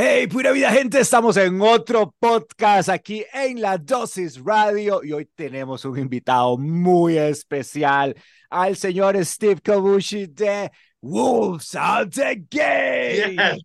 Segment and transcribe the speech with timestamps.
[0.00, 5.28] Hey, pura vida gente, estamos en otro podcast aquí en la Dosis Radio y hoy
[5.34, 8.14] tenemos un invitado muy especial
[8.48, 10.70] al señor Steve Cobucci de
[11.02, 13.34] Wolves At the Gate.
[13.34, 13.60] Yes.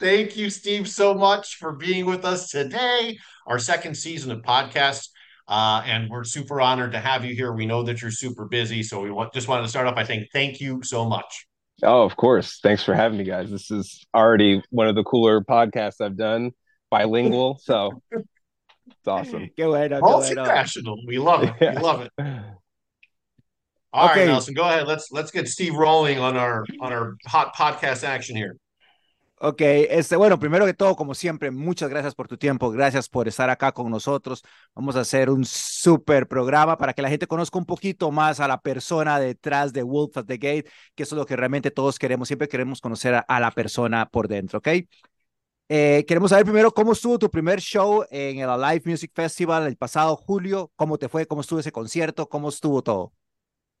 [0.00, 3.16] Thank you, Steve, so much for being with us today,
[3.46, 5.10] our second season of podcasts.
[5.46, 7.52] Uh, and we're super honored to have you here.
[7.52, 10.02] We know that you're super busy, so we want, just wanted to start off by
[10.02, 11.46] saying thank you so much.
[11.82, 12.60] Oh, of course.
[12.62, 13.50] Thanks for having me, guys.
[13.50, 16.52] This is already one of the cooler podcasts I've done,
[16.90, 17.58] bilingual.
[17.62, 19.50] So it's awesome.
[19.56, 20.96] Qué bueno, qué Multinational.
[21.06, 21.52] We love it.
[21.60, 21.74] Yeah.
[21.74, 22.12] We love it.
[23.92, 24.20] All Okay.
[24.20, 24.86] right, Nelson, go ahead.
[24.86, 28.56] Let's let's get Steve rolling on our on our hot podcast action here.
[29.38, 33.28] Ok, este, bueno, primero que todo, como siempre, muchas gracias por tu tiempo, gracias por
[33.28, 34.42] estar acá con nosotros.
[34.74, 38.48] Vamos a hacer un súper programa para que la gente conozca un poquito más a
[38.48, 42.28] la persona detrás de Wolf at the Gate, que es lo que realmente todos queremos,
[42.28, 44.68] siempre queremos conocer a, a la persona por dentro, ¿ok?
[45.68, 49.76] Eh, queremos saber primero cómo estuvo tu primer show en el Alive Music Festival el
[49.76, 53.12] pasado julio, cómo te fue, cómo estuvo ese concierto, cómo estuvo todo.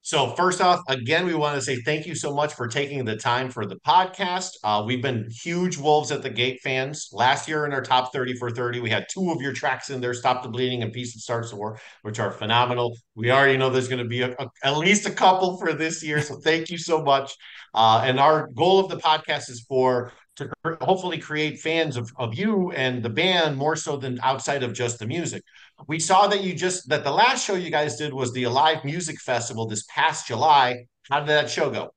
[0.06, 3.16] So first off, again, we want to say thank you so much for taking the
[3.16, 4.50] time for the podcast.
[4.62, 7.08] Uh, we've been huge Wolves at the Gate fans.
[7.12, 10.00] Last year in our top 30 for 30, we had two of your tracks in
[10.00, 12.96] there, Stop the Bleeding and Peace That Starts the War, which are phenomenal.
[13.16, 16.04] We already know there's going to be a, a- at least a couple for this
[16.04, 16.22] year.
[16.22, 17.34] So thank you so much.
[17.74, 22.34] Uh, and our goal of the podcast is for to hopefully create fans of, of
[22.34, 25.42] you and the band more so than outside of just the music.
[25.88, 28.84] We saw that you just that the last show you guys did was the Alive
[28.84, 30.86] Music Festival this past July.
[31.10, 31.90] How did that show go?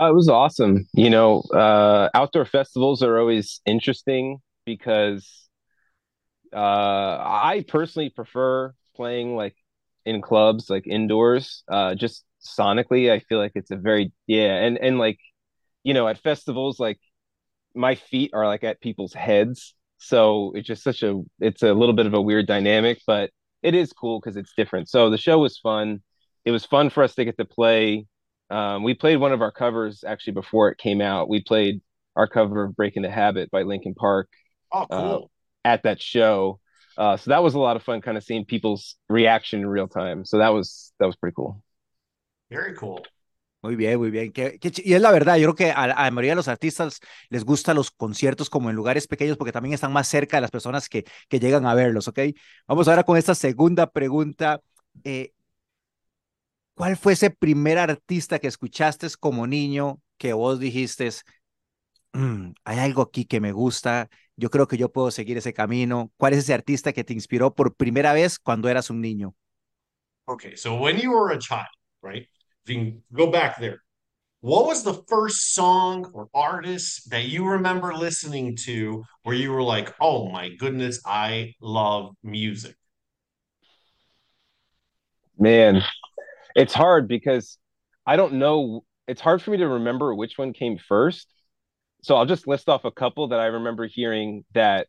[0.00, 0.86] Uh, it was awesome.
[0.94, 5.48] You know, uh, outdoor festivals are always interesting because
[6.52, 9.56] uh, I personally prefer playing like
[10.04, 11.64] in clubs, like indoors.
[11.68, 15.18] Uh, just sonically, I feel like it's a very yeah, and and like
[15.82, 16.98] you know, at festivals, like
[17.74, 21.94] my feet are like at people's heads, so it's just such a it's a little
[21.94, 23.30] bit of a weird dynamic, but
[23.62, 24.88] it is cool because it's different.
[24.88, 26.02] So the show was fun.
[26.44, 28.06] It was fun for us to get to play
[28.50, 31.28] um, we played one of our covers actually before it came out.
[31.28, 31.82] We played
[32.16, 34.28] our cover of Breaking the Habit by Linkin Park
[34.72, 35.30] Oh, cool.
[35.64, 36.58] at that show.
[36.96, 39.86] Uh, so that was a lot of fun, kind of seeing people's reaction in real
[39.86, 40.24] time.
[40.24, 41.62] So that was that was pretty cool.
[42.50, 43.04] Very cool.
[43.60, 44.32] Muy bien, muy bien.
[44.32, 46.46] Qué- qué y es la verdad, yo creo que a, a la mayoría de los
[46.48, 50.42] artistas les gustan los conciertos como en lugares pequeños porque también están más cerca de
[50.42, 52.20] las personas que, que llegan a verlos, ¿ok?
[52.68, 54.60] Vamos ahora con esta segunda pregunta.
[55.04, 55.32] Eh,
[56.74, 61.10] ¿cuál fue ese primer artista que escuchaste como niño que vos dijiste,
[62.12, 66.12] "Mm, hay algo aquí que me gusta, yo creo que yo puedo seguir ese camino?
[66.16, 69.34] ¿Cuál es ese artista que te inspiró por primera vez cuando eras un niño?
[70.28, 71.66] Okay, so when you were a child,
[72.02, 72.26] right?
[72.68, 73.80] If you can go back there,
[74.42, 79.62] what was the first song or artist that you remember listening to where you were
[79.62, 82.76] like, oh my goodness, I love music?
[85.38, 85.82] Man,
[86.54, 87.56] it's hard because
[88.06, 88.84] I don't know.
[89.06, 91.26] It's hard for me to remember which one came first.
[92.02, 94.88] So I'll just list off a couple that I remember hearing that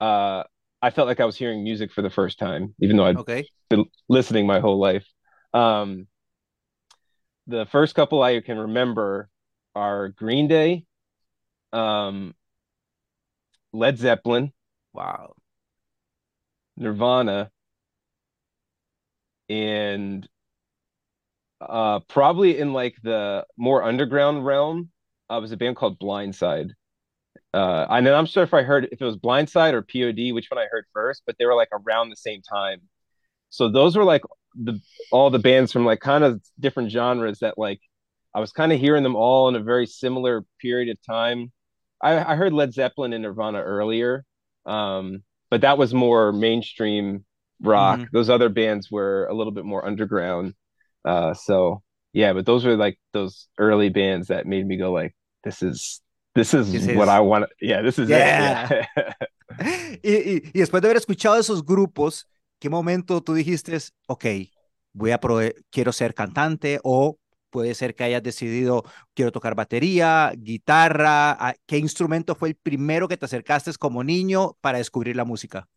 [0.00, 0.44] uh,
[0.80, 3.44] I felt like I was hearing music for the first time, even though I'd ¿Ok?
[3.70, 5.04] been listening my whole life.
[5.52, 6.06] Um,
[7.52, 9.28] the first couple I can remember
[9.74, 10.86] are Green Day,
[11.72, 12.34] um,
[13.74, 14.52] Led Zeppelin,
[14.94, 15.34] Wow.
[16.78, 17.50] Nirvana,
[19.50, 20.26] and
[21.60, 24.90] uh, probably in like the more underground realm,
[25.28, 26.70] uh, was a band called Blindside.
[27.52, 30.50] Uh, and then I'm sure if I heard if it was Blindside or POD, which
[30.50, 32.80] one I heard first, but they were like around the same time.
[33.50, 34.22] So those were like
[34.54, 34.80] the
[35.10, 37.80] all the bands from like kind of different genres that like
[38.34, 41.52] I was kind of hearing them all in a very similar period of time.
[42.00, 44.24] I, I heard Led Zeppelin and Nirvana earlier,
[44.66, 47.24] um, but that was more mainstream
[47.62, 48.00] rock.
[48.00, 48.10] Mhm.
[48.12, 50.54] Those other bands were a little bit more underground.
[51.04, 51.82] Uh, so
[52.12, 55.14] yeah, but those were like those early bands that made me go like,
[55.44, 56.00] this is
[56.34, 57.50] this is This what is- I want.
[57.60, 58.68] Yeah, this is Yeah.
[58.72, 58.86] it.
[58.96, 59.12] Yeah.
[59.60, 62.24] Y, y- y después de haber escuchado esos grupos,
[62.62, 63.76] ¿qué momento tú dijiste,
[64.06, 64.24] ok,
[64.92, 67.18] voy a prove- quiero ser cantante o
[67.50, 71.32] puede ser que hayas decidido, quiero tocar batería, guitarra?
[71.32, 75.68] ¿A- ¿Qué instrumento fue el primero que te acercaste como niño para descubrir la música?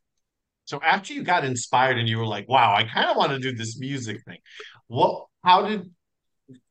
[0.66, 3.40] So after you got inspired and you were like, wow, I kind of want to
[3.40, 4.38] do this music thing.
[4.88, 5.90] What, how did,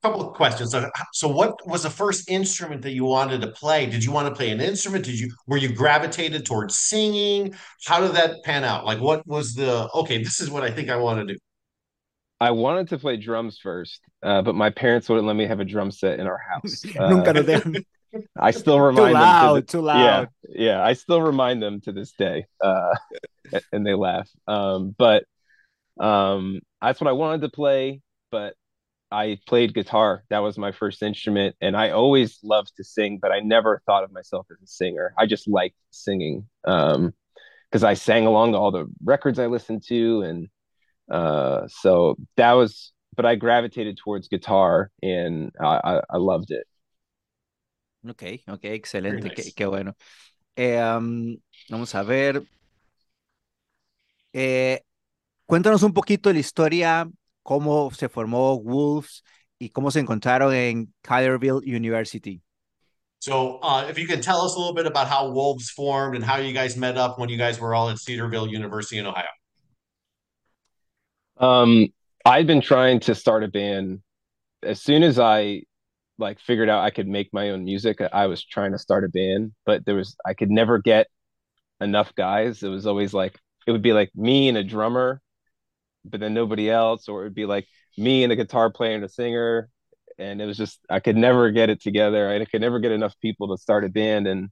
[0.02, 0.70] couple of questions.
[0.70, 3.86] So, so what was the first instrument that you wanted to play?
[3.86, 5.04] Did you want to play an instrument?
[5.04, 7.54] Did you, were you gravitated towards singing?
[7.84, 8.84] How did that pan out?
[8.84, 11.38] Like, what was the, okay, this is what I think I want to do.
[12.40, 15.64] I wanted to play drums first, uh, but my parents wouldn't let me have a
[15.64, 16.82] drum set in our house.
[16.98, 17.84] Uh, Nunca nos dejan.
[18.38, 19.62] I still remind too loud, them.
[19.62, 20.28] To too loud.
[20.48, 20.84] Yeah, yeah.
[20.84, 22.94] I still remind them to this day, uh,
[23.72, 24.28] and they laugh.
[24.46, 25.24] Um, but
[25.98, 28.02] um, that's what I wanted to play.
[28.30, 28.54] But
[29.14, 30.24] I played guitar.
[30.28, 34.02] That was my first instrument, and I always loved to sing, but I never thought
[34.02, 35.14] of myself as a singer.
[35.16, 39.84] I just liked singing because um, I sang along to all the records I listened
[39.86, 40.48] to, and
[41.08, 42.92] uh, so that was.
[43.16, 46.66] But I gravitated towards guitar, and I, I, loved it.
[48.08, 49.36] Ok, ok, excelente, nice.
[49.36, 49.94] qué, qué, bueno.
[50.56, 51.36] Eh, um,
[51.70, 52.42] vamos a ver.
[54.32, 54.80] Eh,
[55.46, 57.08] cuéntanos un poquito de la historia,
[57.44, 59.22] cómo se formó Wolves
[59.58, 62.40] y cómo se encontraron en Cedarville University.
[63.20, 66.24] So, uh, if you can tell us a little bit about how Wolves formed and
[66.24, 69.24] how you guys met up when you guys were all at Cedarville University in Ohio.
[71.38, 71.88] Um,
[72.24, 74.00] I'd been trying to start a band
[74.62, 75.62] as soon as I
[76.18, 78.00] like figured out I could make my own music.
[78.12, 81.06] I was trying to start a band, but there was I could never get
[81.80, 82.62] enough guys.
[82.62, 85.20] It was always like it would be like me and a drummer,
[86.04, 87.66] but then nobody else, or it would be like
[87.96, 89.68] me and a guitar player and a singer.
[90.18, 92.28] And it was just I could never get it together.
[92.28, 94.26] I could never get enough people to start a band.
[94.26, 94.50] And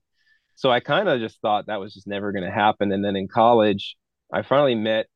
[0.56, 2.92] so I kind of just thought that was just never gonna happen.
[2.92, 3.96] And then in college,
[4.32, 5.06] I finally met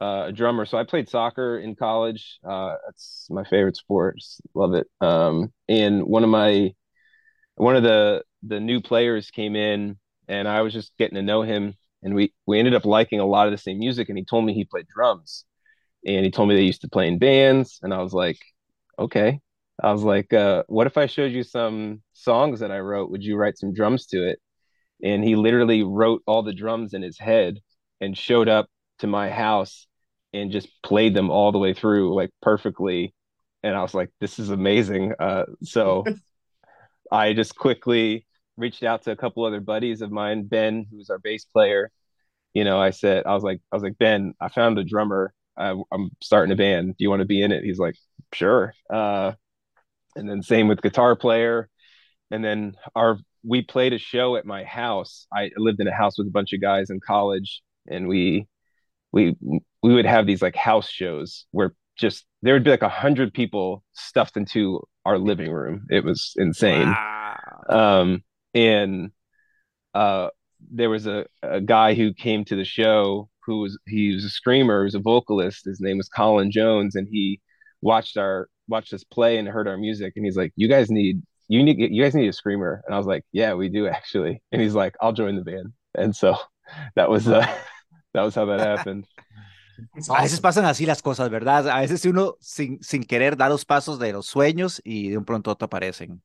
[0.00, 0.66] uh, a drummer.
[0.66, 2.38] So I played soccer in college.
[2.44, 4.16] Uh, that's my favorite sport.
[4.18, 4.88] Just love it.
[5.00, 6.72] Um, and one of my
[7.54, 9.98] one of the the new players came in,
[10.28, 13.26] and I was just getting to know him, and we we ended up liking a
[13.26, 14.08] lot of the same music.
[14.08, 15.44] And he told me he played drums,
[16.06, 18.38] and he told me they used to play in bands, and I was like,
[18.98, 19.40] okay.
[19.82, 23.10] I was like, uh, what if I showed you some songs that I wrote?
[23.10, 24.38] Would you write some drums to it?
[25.02, 27.58] And he literally wrote all the drums in his head
[28.00, 28.68] and showed up
[28.98, 29.86] to my house
[30.32, 33.14] and just played them all the way through like perfectly
[33.62, 36.04] and i was like this is amazing uh, so
[37.12, 38.26] i just quickly
[38.56, 41.90] reached out to a couple other buddies of mine ben who's our bass player
[42.54, 45.32] you know i said i was like i was like ben i found a drummer
[45.56, 47.96] I, i'm starting a band do you want to be in it he's like
[48.32, 49.32] sure uh,
[50.16, 51.68] and then same with guitar player
[52.30, 56.18] and then our we played a show at my house i lived in a house
[56.18, 58.46] with a bunch of guys in college and we
[59.12, 59.36] we
[59.82, 63.34] we would have these like house shows where just there would be like a hundred
[63.34, 65.86] people stuffed into our living room.
[65.90, 66.88] It was insane.
[66.88, 67.62] Wow.
[67.68, 69.10] Um, and
[69.94, 70.28] uh,
[70.70, 74.30] there was a, a guy who came to the show who was he was a
[74.30, 75.64] screamer, he was a vocalist.
[75.64, 77.40] His name was Colin Jones, and he
[77.80, 81.22] watched our watched us play and heard our music, and he's like, "You guys need
[81.48, 84.42] you need you guys need a screamer." And I was like, "Yeah, we do actually."
[84.52, 86.36] And he's like, "I'll join the band." And so
[86.96, 87.46] that was uh,
[88.14, 89.06] that was how that happened.
[89.96, 90.16] Awesome.
[90.16, 91.68] A veces pasan así las cosas, ¿verdad?
[91.68, 95.24] A veces uno sin, sin querer da los pasos de los sueños y de un
[95.24, 96.22] pronto te aparecen.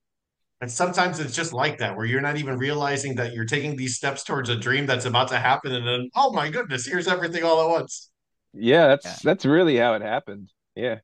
[0.59, 3.95] And sometimes it's just like that, where you're not even realizing that you're taking these
[3.95, 7.43] steps towards a dream that's about to happen, and then, oh my goodness, here's everything
[7.43, 8.09] all at once.
[8.53, 9.17] Yeah, that's yeah.
[9.23, 10.49] that's really how it happened.
[10.75, 10.99] Yeah.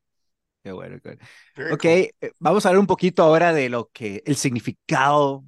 [0.64, 1.20] Qué bueno, good.
[1.56, 1.90] Very ok, cool.
[1.90, 5.44] Eh, vamos a hablar un poquito ahora de lo que el significado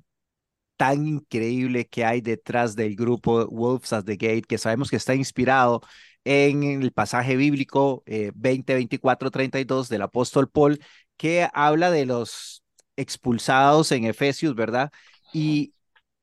[0.76, 5.14] tan increíble que hay detrás del grupo Wolves at the Gate, que sabemos que está
[5.14, 5.80] inspirado
[6.24, 10.80] en el pasaje bíblico eh, 20, 24, 32 del apóstol Paul,
[11.16, 12.62] que habla de los
[12.96, 14.90] expulsados en Efesios, ¿verdad?
[15.32, 15.74] Y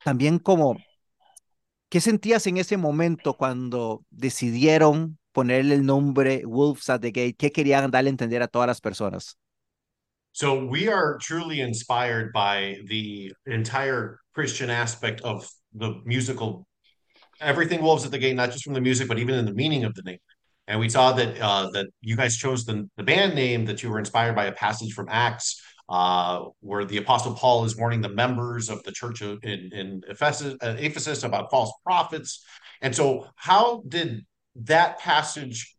[0.04, 0.78] también como,
[1.90, 7.36] ¿qué sentías en ese momento cuando decidieron ponerle el nombre Wolves at the Gate?
[7.38, 9.38] ¿Qué querían darle a entender a todas las personas?
[10.32, 16.66] So we are truly inspired by the entire Christian aspect of the musical
[17.44, 19.84] everything Wolves at the Gate, not just from the music, but even in the meaning
[19.84, 20.20] of the name.
[20.68, 23.90] And we saw that uh, that you guys chose the, the band name that you
[23.90, 28.10] were inspired by a passage from Acts, uh, where the Apostle Paul is warning the
[28.10, 32.44] members of the church in, in Ephesus, uh, Ephesus about false prophets.
[32.82, 34.26] And so, how did
[34.56, 35.76] that passage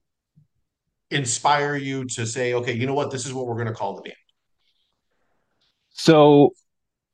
[1.11, 3.95] inspire you to say, okay, you know what, this is what we're going to call
[3.97, 4.17] the band?
[5.91, 6.53] So,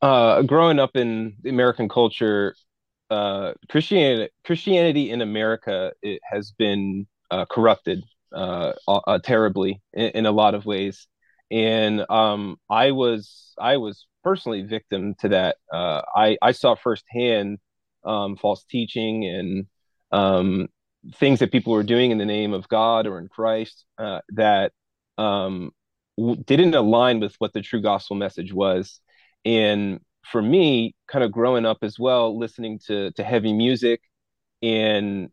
[0.02, 2.54] uh, growing up in the American culture,
[3.10, 10.26] uh, Christianity Christianity in America it has been uh, corrupted uh, uh, terribly in, in,
[10.26, 11.08] a lot of ways,
[11.50, 15.56] and um, I was I was personally victim to that.
[15.72, 17.58] Uh, I I saw firsthand
[18.04, 19.66] um, false teaching and
[20.12, 20.68] um,
[21.14, 24.72] things that people were doing in the name of God or in Christ uh, that
[25.18, 25.72] um,
[26.16, 29.00] w- didn't align with what the true gospel message was,
[29.44, 34.00] and for me, kind of growing up as well, listening to to heavy music,
[34.62, 35.30] and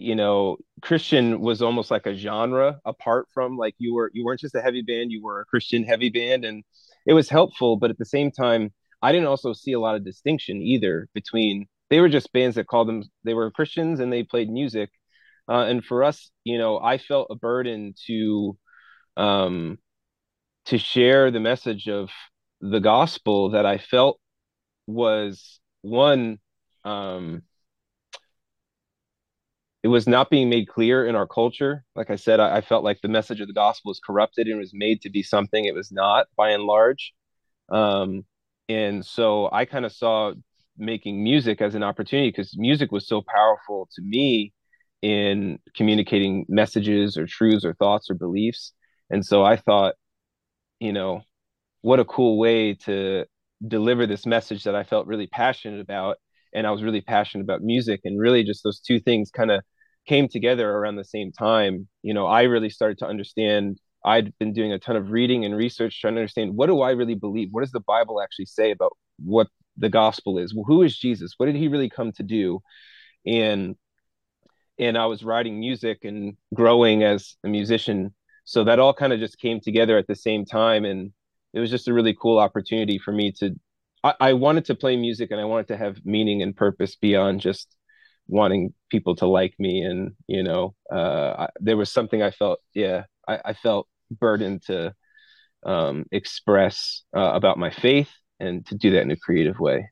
[0.00, 4.40] you know, Christian was almost like a genre apart from like you were you weren't
[4.40, 6.64] just a heavy band, you were a Christian heavy band, and
[7.06, 7.76] it was helpful.
[7.76, 11.66] But at the same time, I didn't also see a lot of distinction either between
[11.90, 14.90] they were just bands that called them they were Christians and they played music.
[15.48, 18.56] Uh, and for us, you know, I felt a burden to
[19.16, 19.78] um,
[20.66, 22.10] to share the message of
[22.60, 24.20] the gospel that I felt
[24.86, 26.38] was one
[26.84, 27.42] um,
[29.82, 31.84] it was not being made clear in our culture.
[31.94, 34.58] Like I said, I, I, felt like the message of the gospel was corrupted and
[34.58, 37.14] was made to be something it was not by and large.
[37.70, 38.24] Um,
[38.68, 40.32] and so I kind of saw
[40.76, 44.52] making music as an opportunity because music was so powerful to me
[45.02, 48.72] in communicating messages or truths or thoughts or beliefs.
[49.08, 49.94] And so I thought,
[50.78, 51.22] you know,
[51.80, 53.24] what a cool way to
[53.66, 56.18] deliver this message that I felt really passionate about
[56.52, 59.62] and I was really passionate about music and really just those two things kind of
[60.06, 61.88] came together around the same time.
[62.02, 65.54] You know, I really started to understand I'd been doing a ton of reading and
[65.54, 67.48] research trying to understand what do I really believe?
[67.50, 70.54] What does the Bible actually say about what the gospel is?
[70.54, 71.34] Well, who is Jesus?
[71.36, 72.60] What did he really come to do?
[73.26, 73.76] And
[74.78, 78.14] and I was writing music and growing as a musician.
[78.44, 81.12] So that all kind of just came together at the same time and
[81.52, 83.54] it was just a really cool opportunity for me to
[84.02, 87.40] I, I wanted to play music and I wanted to have meaning and purpose beyond
[87.40, 87.74] just
[88.26, 89.82] wanting people to like me.
[89.82, 94.62] And, you know, uh, I, there was something I felt, yeah, I, I felt burdened
[94.66, 94.94] to
[95.64, 99.90] um, express uh, about my faith and to do that in a creative way.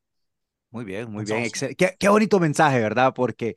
[0.72, 1.44] Muy bien, muy bien.
[1.44, 1.74] Awesome.
[1.74, 3.14] Qué, qué, bonito mensaje, ¿verdad?
[3.14, 3.56] Porque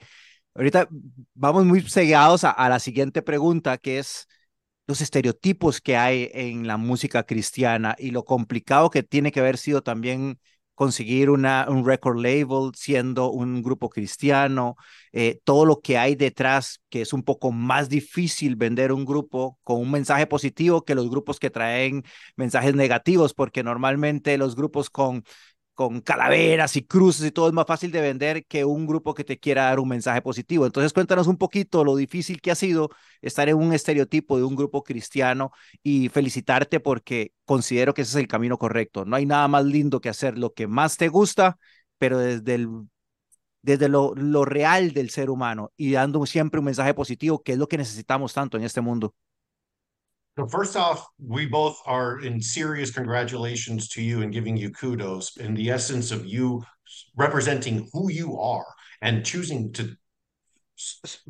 [0.55, 0.87] ahorita
[1.33, 4.27] vamos muy cegados a, a, la siguiente pregunta, que es
[4.91, 9.57] los estereotipos que hay en la música cristiana y lo complicado que tiene que haber
[9.57, 10.37] sido también
[10.75, 14.75] conseguir una, un record label siendo un grupo cristiano,
[15.13, 19.59] eh, todo lo que hay detrás, que es un poco más difícil vender un grupo
[19.63, 22.03] con un mensaje positivo que los grupos que traen
[22.35, 25.23] mensajes negativos, porque normalmente los grupos con
[25.89, 29.23] con calaveras y cruces y todo es más fácil de vender que un grupo que
[29.23, 30.65] te quiera dar un mensaje positivo.
[30.65, 32.89] Entonces cuéntanos un poquito lo difícil que ha sido
[33.21, 35.51] estar en un estereotipo de un grupo cristiano
[35.83, 39.05] y felicitarte porque considero que ese es el camino correcto.
[39.05, 41.57] No hay nada más lindo que hacer lo que más te gusta,
[41.97, 42.69] pero desde el
[43.61, 47.57] desde lo, lo real del ser humano y dando siempre un mensaje positivo, que es
[47.57, 49.13] lo que necesitamos tanto en este mundo.
[50.37, 55.35] So first off, we both are in serious congratulations to you and giving you kudos
[55.37, 56.63] in the essence of you
[57.17, 58.65] representing who you are
[59.01, 59.95] and choosing to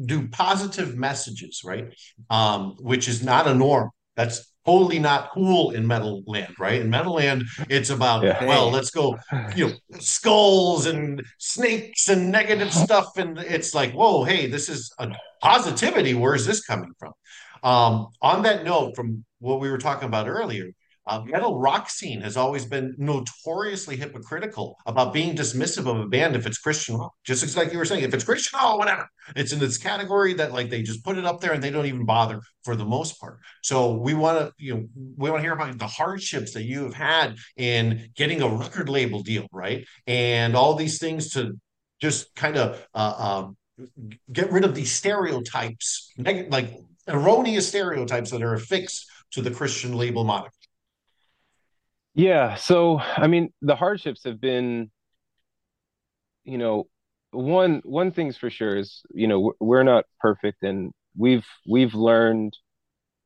[0.05, 1.93] do positive messages, right?
[2.29, 3.89] Um, which is not a norm.
[4.15, 6.79] That's totally not cool in metal land, right?
[6.79, 8.45] In metal land, it's about yeah.
[8.45, 9.17] well, let's go,
[9.55, 14.93] you know, skulls and snakes and negative stuff, and it's like, whoa, hey, this is
[14.99, 16.13] a positivity.
[16.13, 17.13] Where is this coming from?
[17.63, 20.71] Um, on that note, from what we were talking about earlier,
[21.07, 26.35] uh, metal rock scene has always been notoriously hypocritical about being dismissive of a band
[26.35, 27.13] if it's Christian rock.
[27.23, 29.07] Just like you were saying, if it's Christian, oh, whatever.
[29.35, 31.87] It's in this category that like they just put it up there and they don't
[31.87, 33.39] even bother for the most part.
[33.63, 34.87] So we want to, you know,
[35.17, 38.87] we want to hear about the hardships that you have had in getting a record
[38.87, 39.87] label deal, right?
[40.05, 41.59] And all these things to
[41.99, 43.57] just kind of uh, um,
[44.31, 46.73] get rid of these stereotypes, like
[47.07, 50.51] erroneous stereotypes that are affixed to the Christian label moniker.
[52.13, 52.55] Yeah.
[52.55, 54.91] So, I mean, the hardships have been,
[56.43, 56.87] you know,
[57.31, 62.57] one one thing's for sure is, you know, we're not perfect, and we've we've learned.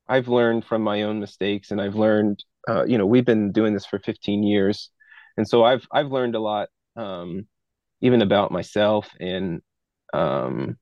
[0.07, 2.43] I've learned from my own mistakes, and I've learned.
[2.67, 4.91] Uh, you know, we've been doing this for 15 years,
[5.37, 7.47] and so I've I've learned a lot, um,
[8.01, 9.61] even about myself, and
[10.13, 10.77] um,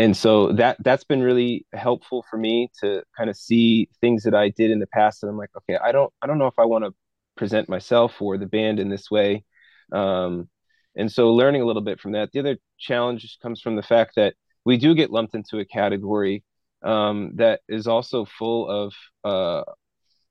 [0.00, 4.34] and so that that's been really helpful for me to kind of see things that
[4.34, 6.58] I did in the past and I'm like okay I don't I don't know if
[6.58, 6.94] I want to
[7.36, 9.44] present myself or the band in this way.
[9.92, 10.48] Um,
[10.96, 12.30] and so learning a little bit from that.
[12.32, 16.44] The other challenge comes from the fact that we do get lumped into a category
[16.82, 19.64] um, that is also full of uh,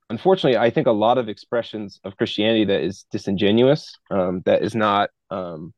[0.08, 4.74] unfortunately I think a lot of expressions of Christianity that is disingenuous um, that is
[4.74, 5.72] not um,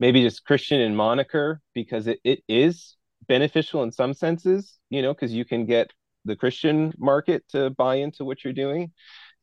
[0.00, 2.95] maybe just Christian in moniker because it, it is
[3.28, 5.92] beneficial in some senses, you know, because you can get
[6.24, 8.92] the Christian market to buy into what you're doing.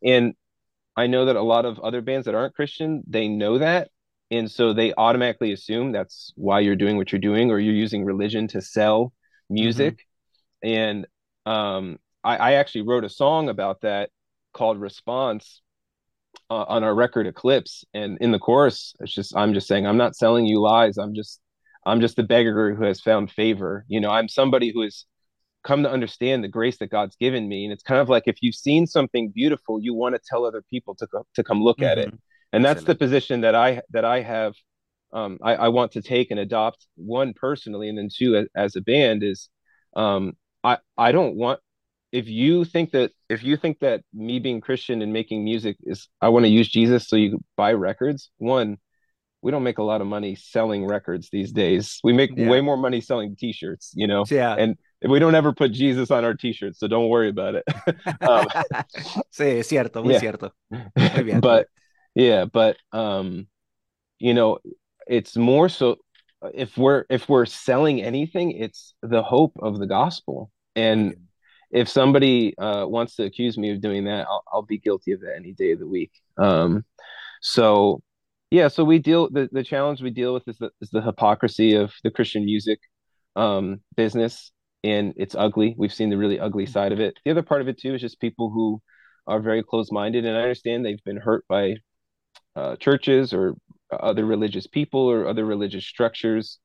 [0.04, 0.34] And
[0.96, 3.90] I know that a lot of other bands that aren't Christian, they know that.
[4.32, 8.04] And so they automatically assume that's why you're doing what you're doing, or you're using
[8.04, 9.14] religion to sell
[9.50, 10.06] music.
[10.64, 10.70] Mm-hmm.
[10.70, 11.08] And
[11.46, 14.10] um, I, I actually wrote a song about that
[14.54, 15.62] called Response
[16.50, 19.98] uh, on our record Eclipse, and in the chorus, it's just I'm just saying I'm
[19.98, 20.98] not selling you lies.
[20.98, 21.40] I'm just
[21.86, 23.86] I'm just a beggar who has found favor.
[23.88, 25.06] You know, I'm somebody who has
[25.64, 28.38] come to understand the grace that God's given me, and it's kind of like if
[28.42, 31.90] you've seen something beautiful, you want to tell other people to to come look mm-hmm.
[31.90, 32.08] at it.
[32.08, 32.18] Mm-hmm.
[32.54, 34.54] and that's the position that I that I have.
[35.12, 38.76] Um, I, I want to take and adopt one personally, and then two as, as
[38.76, 39.48] a band is,
[39.96, 41.60] um, I I don't want
[42.14, 46.08] if you think that if you think that me being Christian and making music is
[46.22, 48.30] I want to use Jesus so you buy records.
[48.38, 48.78] One,
[49.44, 52.00] we don't make a lot of money selling records these days.
[52.02, 52.48] We make yeah.
[52.48, 54.24] way more money selling t-shirts, you know.
[54.30, 54.56] Yeah.
[54.58, 57.64] And we don't ever put Jesus on our t-shirts, so don't worry about it.
[58.22, 58.48] um,
[59.32, 60.20] sí, es cierto, muy yeah.
[60.20, 60.52] cierto.
[60.72, 61.42] Muy bien.
[61.42, 61.68] but
[62.16, 63.48] yeah, but um,
[64.18, 64.60] you know,
[65.08, 65.98] it's more so
[66.54, 70.52] if we're if we're selling anything, it's the hope of the gospel.
[70.76, 71.28] And
[71.70, 75.20] if somebody uh, wants to accuse me of doing that, I'll, I'll be guilty of
[75.22, 76.12] that any day of the week.
[76.38, 76.86] Um,
[77.42, 78.02] so
[78.54, 81.76] yeah so we deal the, the challenge we deal with is the, is the hypocrisy
[81.76, 82.80] of the christian music
[83.36, 84.52] um, business
[84.84, 85.76] and it's ugly.
[85.78, 87.18] We've seen the really ugly side of it.
[87.24, 88.82] The other part of it too is just people who
[89.26, 91.76] are very close-minded and i understand they've been hurt by
[92.58, 93.56] uh, churches or
[93.92, 96.60] other religious people or other religious structures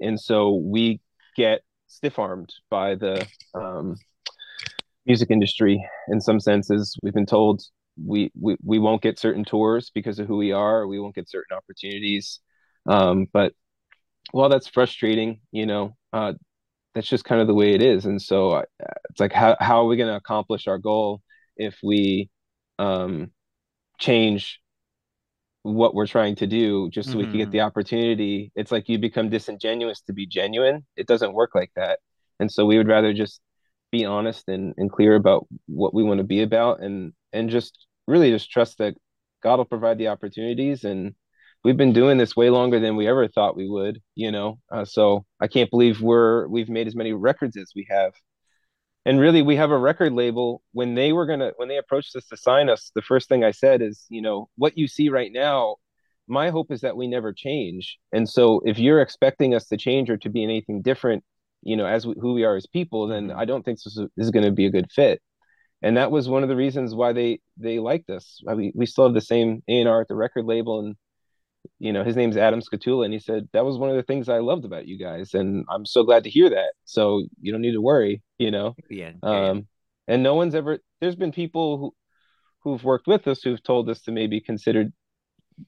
[0.00, 1.00] and so we
[1.36, 3.96] get stiff-armed by the um,
[5.06, 6.96] music industry in some senses.
[7.02, 7.62] We've been told
[8.02, 10.86] we, we we won't get certain tours because of who we are.
[10.86, 12.40] We won't get certain opportunities.
[12.86, 13.52] Um, but
[14.32, 16.32] well that's frustrating you know uh,
[16.94, 18.06] that's just kind of the way it is.
[18.06, 18.62] And so uh,
[19.10, 21.22] it's like how, how are we going to accomplish our goal
[21.56, 22.30] if we
[22.78, 23.30] um,
[23.98, 24.60] change
[25.62, 27.18] what we're trying to do just so mm-hmm.
[27.18, 27.50] we can get mm-hmm.
[27.52, 28.52] the opportunity?
[28.54, 30.86] It's like you become disingenuous to be genuine.
[30.96, 31.98] It doesn't work like that.
[32.38, 33.40] And so we would rather just
[33.90, 37.86] be honest and, and clear about what we want to be about and and just
[38.06, 38.94] really just trust that
[39.42, 40.84] God will provide the opportunities.
[40.84, 41.14] And
[41.64, 44.58] we've been doing this way longer than we ever thought we would, you know.
[44.72, 48.12] Uh, so I can't believe we're we've made as many records as we have.
[49.06, 50.62] And really, we have a record label.
[50.72, 53.50] When they were gonna, when they approached us to sign us, the first thing I
[53.50, 55.76] said is, you know, what you see right now.
[56.26, 57.98] My hope is that we never change.
[58.10, 61.22] And so, if you're expecting us to change or to be anything different,
[61.62, 63.38] you know, as we, who we are as people, then mm-hmm.
[63.38, 65.20] I don't think this is, this is going to be a good fit
[65.84, 68.40] and that was one of the reasons why they they liked us.
[68.48, 70.96] I mean, we still have the same A and R at the record label, and
[71.78, 74.30] you know his name's Adam Scatula, and he said that was one of the things
[74.30, 76.72] I loved about you guys, and I'm so glad to hear that.
[76.86, 78.74] So you don't need to worry, you know.
[78.88, 79.50] Yeah.
[79.50, 79.68] Um,
[80.08, 80.78] and no one's ever.
[81.02, 81.94] There's been people who
[82.60, 84.86] who've worked with us who've told us to maybe consider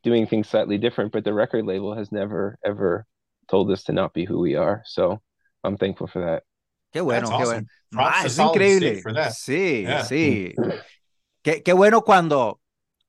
[0.03, 3.05] doing things slightly different, but the record label has never ever
[3.51, 4.83] told us to not be who we are.
[4.87, 5.21] So
[5.63, 6.45] I'm thankful for that.
[6.91, 7.67] Qué bueno, qué bueno.
[7.97, 9.03] Ah, es increíble.
[9.35, 10.55] Sí, sí.
[11.43, 12.61] Qué, qué, bueno cuando,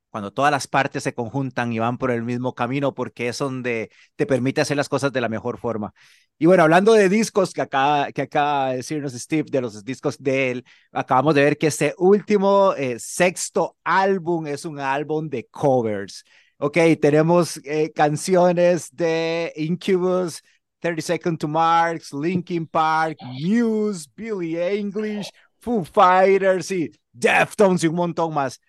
[0.09, 3.89] cuando todas las partes se conjuntan y van por el mismo camino, porque es donde
[4.15, 5.93] te permite hacer las cosas de la mejor forma.
[6.39, 10.17] Y bueno, hablando de discos que acaba, que acaba de decirnos Steve, de los discos
[10.19, 15.47] de él, acabamos de ver que este último eh, sexto álbum es un álbum de
[15.49, 16.23] covers.
[16.59, 20.43] Ok, tenemos eh, canciones de Incubus,
[20.79, 27.95] 30 Seconds to Mars, Linkin Park, Muse, Billy English, Foo Fighters y Deftones y un
[27.95, 28.59] montón más.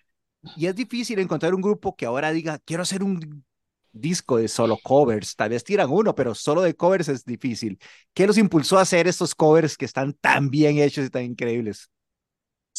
[0.55, 3.43] Y es difícil encontrar un grupo que ahora diga, quiero hacer un
[3.91, 5.35] disco de solo covers.
[5.35, 7.79] Tal vez tiran uno, pero solo de covers es difícil.
[8.13, 11.89] ¿Qué los impulsó a hacer estos covers que están tan bien hechos y tan increíbles?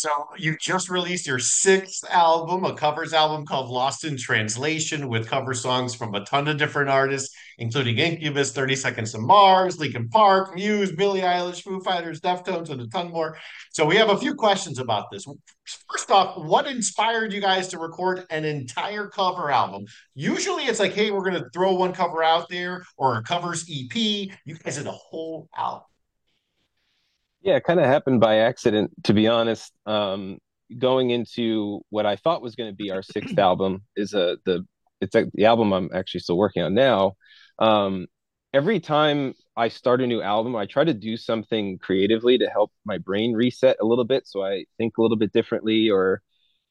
[0.00, 0.08] So
[0.38, 5.52] you just released your sixth album, a covers album called Lost in Translation, with cover
[5.52, 10.54] songs from a ton of different artists, including Incubus, 30 Seconds to Mars, Linkin Park,
[10.54, 13.36] Muse, Billie Eilish, Foo Fighters, Deftones, and a ton more.
[13.72, 15.26] So we have a few questions about this.
[15.90, 19.84] First off, what inspired you guys to record an entire cover album?
[20.14, 23.68] Usually it's like, hey, we're going to throw one cover out there or a covers
[23.70, 23.94] EP.
[23.94, 25.82] You guys did a whole album.
[27.42, 29.72] Yeah, it kind of happened by accident, to be honest.
[29.86, 30.38] Um,
[30.78, 34.66] going into what I thought was going to be our sixth album is a the
[35.00, 37.14] it's a, the album I'm actually still working on now.
[37.58, 38.06] Um,
[38.52, 42.72] every time I start a new album, I try to do something creatively to help
[42.84, 46.20] my brain reset a little bit, so I think a little bit differently or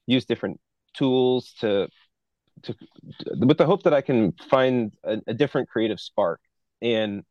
[0.08, 0.60] use different
[0.96, 1.90] tools to
[2.64, 2.76] to
[3.40, 6.42] with the hope that I can find a, a different creative spark.
[6.82, 7.24] And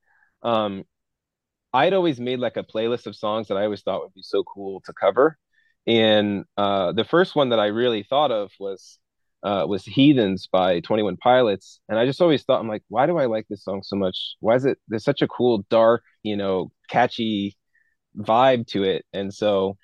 [0.43, 0.85] um,
[1.73, 4.43] I'd always made like a playlist of songs that I always thought would be so
[4.45, 5.39] cool to cover.
[5.87, 8.99] And uh, the first one that I really thought of was
[9.43, 11.81] uh, was Heathens by 21 Pilots.
[11.89, 14.37] And I just always thought, I'm like, why do I like this song so much?
[14.41, 17.57] Why is it, there's such a cool, dark, you know, catchy
[18.17, 19.05] vibe to it.
[19.13, 19.77] And so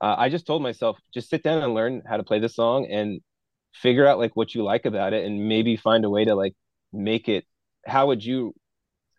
[0.00, 2.86] uh, I just told myself, just sit down and learn how to play this song
[2.90, 3.20] and
[3.74, 6.54] figure out like what you like about it and maybe find a way to like
[6.92, 7.44] make it,
[7.86, 8.54] how would you,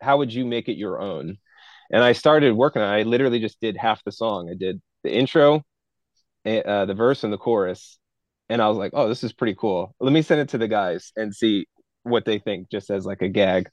[0.00, 1.38] how would you make it your own?
[1.90, 3.00] And I started working on it.
[3.00, 4.48] I literally just did half the song.
[4.50, 5.62] I did the intro,
[6.46, 7.98] uh, the verse, and the chorus,
[8.48, 9.94] and I was like, oh, this is pretty cool.
[10.00, 11.66] Let me send it to the guys and see
[12.02, 13.68] what they think, just as like a gag.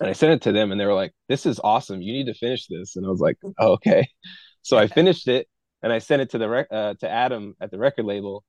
[0.00, 2.02] And I sent it to them, and they were like, "This is awesome.
[2.02, 4.06] You need to finish this." And I was like, oh, "Okay."
[4.62, 5.46] So I finished it,
[5.82, 8.42] and I sent it to the rec- uh, to Adam at the record label,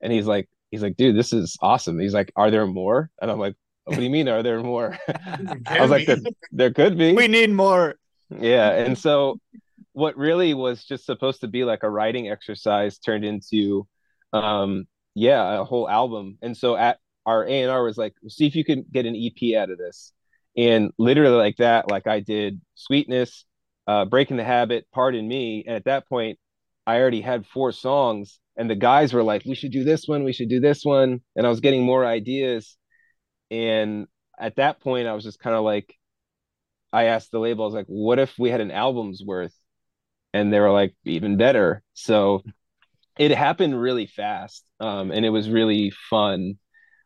[0.00, 3.30] and he's like, "He's like, dude, this is awesome." He's like, "Are there more?" And
[3.30, 4.28] I'm like, "What do you mean?
[4.28, 4.96] Are there more?"
[5.66, 6.18] I was like, there,
[6.52, 7.12] "There could be.
[7.12, 7.96] We need more."
[8.40, 9.38] Yeah, and so
[9.92, 13.86] what really was just supposed to be like a writing exercise turned into,
[14.32, 16.38] um, yeah, a whole album.
[16.42, 19.16] And so at our A and R was like, see if you can get an
[19.16, 20.12] EP out of this.
[20.56, 23.44] And literally like that like i did sweetness
[23.88, 25.64] uh breaking the habit pardon me.
[25.66, 26.38] And at that point
[26.86, 30.24] i already had four songs and the guys were like we should do this one
[30.24, 31.20] we should do this one.
[31.36, 32.76] And i was getting more ideas.
[33.50, 34.06] And
[34.38, 35.94] at that point i was just kind of like
[36.94, 39.54] i asked the label i was like what if we had an album's worth?
[40.32, 41.82] And they were like even better.
[41.92, 42.42] So
[43.18, 46.58] it happened really fast um, and it was really fun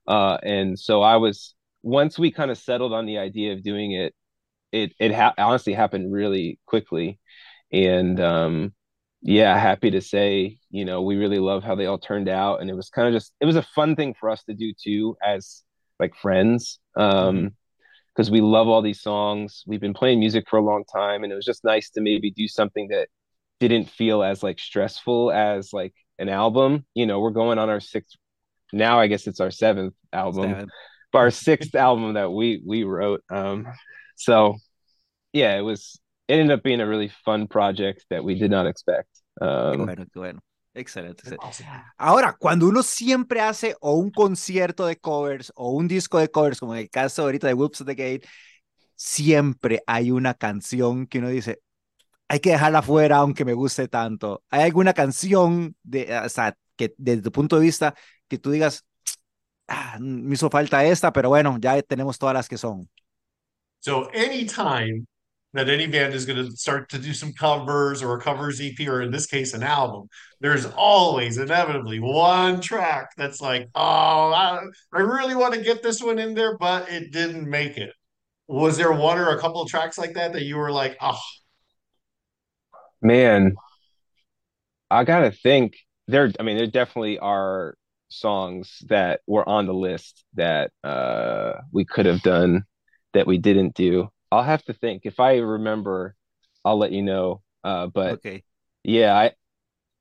[0.07, 3.93] uh, and so i was once we kind of settled on the idea of doing
[3.93, 4.15] it,
[4.73, 7.19] it it ha- honestly happened really quickly,
[7.73, 8.75] and um,
[9.23, 12.71] yeah, happy to say, you know, we really love how they all turned out, and
[12.71, 15.17] it was kind of just it was a fun thing for us to do too,
[15.25, 15.63] as
[15.99, 17.53] like friends, um,
[18.19, 19.63] because we love all these songs.
[19.65, 22.33] We've been playing music for a long time, and it was just nice to maybe
[22.33, 23.07] do something that
[23.61, 26.85] didn't feel as like stressful as like an album.
[26.95, 28.17] You know, we're going on our sixth
[28.73, 28.99] now.
[28.99, 30.51] I guess it's our seventh album.
[30.51, 30.69] Seven
[31.15, 33.23] our sixth album that we we wrote.
[33.31, 33.69] Um,
[34.17, 34.57] so
[35.33, 38.67] yeah, it was it ended up being a really fun project that we did not
[38.67, 39.11] expect.
[39.41, 39.87] Um.
[40.79, 41.37] Excelente.
[41.97, 46.61] Ahora, cuando uno siempre hace o un concierto de covers o un disco de covers,
[46.61, 48.29] como en el caso ahorita de Whoops of the Gate,
[48.95, 51.61] siempre hay una canción que uno dice,
[52.29, 54.45] hay que dejarla fuera aunque me guste tanto.
[54.51, 57.95] ¿Hay alguna canción de, o sea, que desde tu punto de vista
[58.29, 58.85] que tú digas,
[59.67, 62.89] ah, me hizo falta esta, pero bueno, ya tenemos todas las que son.
[63.81, 65.07] So anytime
[65.55, 68.87] that any band is going to start to do some covers or a covers EP,
[68.87, 70.09] or in this case, an album,
[70.41, 74.61] there's always inevitably one track that's like, oh, I,
[74.93, 77.93] I really want to get this one in there, but it didn't make it.
[78.47, 81.19] Was there one or a couple of tracks like that that you were like, oh,
[83.01, 83.55] man,
[84.91, 85.77] I gotta think.
[86.07, 87.75] There, I mean, there definitely are
[88.09, 92.65] songs that were on the list that uh, we could have done
[93.13, 94.09] that we didn't do.
[94.31, 95.03] I'll have to think.
[95.05, 96.15] If I remember,
[96.65, 97.43] I'll let you know.
[97.65, 98.45] Uh, but okay.
[98.85, 99.33] yeah, I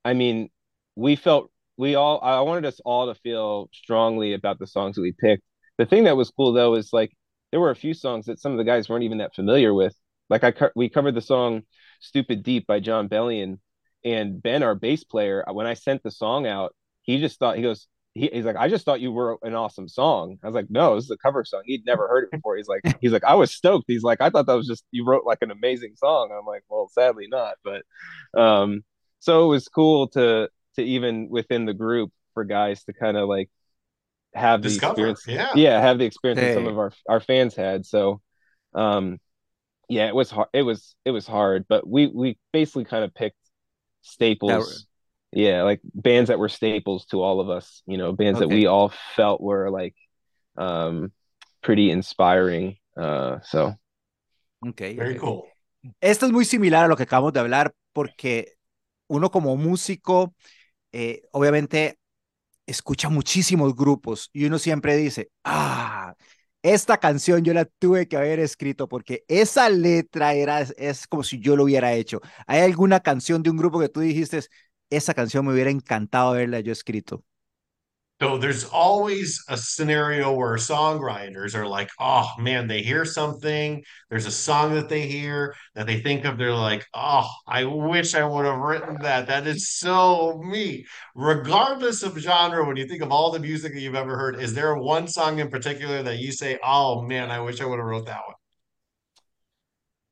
[0.05, 0.49] I mean,
[0.95, 5.01] we felt we all I wanted us all to feel strongly about the songs that
[5.01, 5.43] we picked.
[5.77, 7.11] The thing that was cool though is like
[7.51, 9.95] there were a few songs that some of the guys weren't even that familiar with.
[10.29, 11.63] Like I we covered the song
[12.01, 13.59] "Stupid Deep" by Jon Bellion,
[14.03, 17.61] and Ben, our bass player, when I sent the song out, he just thought he
[17.61, 17.87] goes,
[18.17, 20.37] he, he's like, I just thought you were an awesome song.
[20.43, 21.61] I was like, no, this is a cover song.
[21.65, 22.57] He'd never heard it before.
[22.57, 23.85] He's like, he's like, I was stoked.
[23.87, 26.29] He's like, I thought that was just you wrote like an amazing song.
[26.31, 27.55] I'm like, well, sadly not.
[27.63, 27.83] But
[28.39, 28.83] um,
[29.19, 33.27] so it was cool to to even within the group for guys to kind of
[33.27, 33.49] like
[34.33, 35.25] have the Discover, experience.
[35.27, 35.51] Yeah.
[35.55, 36.49] yeah, have the experience hey.
[36.49, 37.85] that some of our our fans had.
[37.85, 38.21] So
[38.73, 39.19] um
[39.89, 40.49] yeah, it was hard.
[40.53, 43.37] It was it was hard, but we we basically kind of picked
[44.01, 44.85] staples
[45.31, 48.47] yeah like bands that were staples to all of us you know bands okay.
[48.47, 49.95] that we all felt were like
[50.55, 51.11] um
[51.61, 53.75] pretty inspiring uh so
[54.65, 55.19] okay very okay.
[55.19, 55.43] cool
[56.01, 58.53] esto es muy similar a lo que acabamos de hablar porque
[59.07, 60.33] uno como músico
[60.91, 61.97] eh, obviamente
[62.65, 66.15] escucha muchísimos grupos y uno siempre dice ah
[66.63, 71.39] esta canción yo la tuve que haber escrito porque esa letra era es como si
[71.39, 72.19] yo lo hubiera hecho.
[72.45, 74.39] ¿Hay alguna canción de un grupo que tú dijiste,
[74.89, 77.23] esa canción me hubiera encantado haberla yo escrito.
[78.19, 84.25] So there's always a scenario where songwriters are like, oh man, they hear something, there's
[84.25, 88.25] a song that they hear that they think of, they're like, oh, I wish I
[88.25, 89.27] would have written that.
[89.27, 90.83] That is so me.
[91.13, 94.55] Regardless of genre, when you think of all the music that you've ever heard, is
[94.55, 97.85] there one song in particular that you say, oh man, I wish I would have
[97.85, 98.35] wrote that one?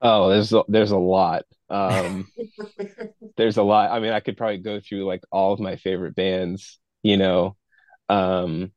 [0.02, 1.46] Oh, there's a, there's a lot.
[1.70, 2.28] Um,
[3.38, 3.92] there's a lot.
[3.92, 6.80] I mean, I could probably go through like all of my favorite bands.
[7.04, 7.56] You know,
[8.10, 8.72] um,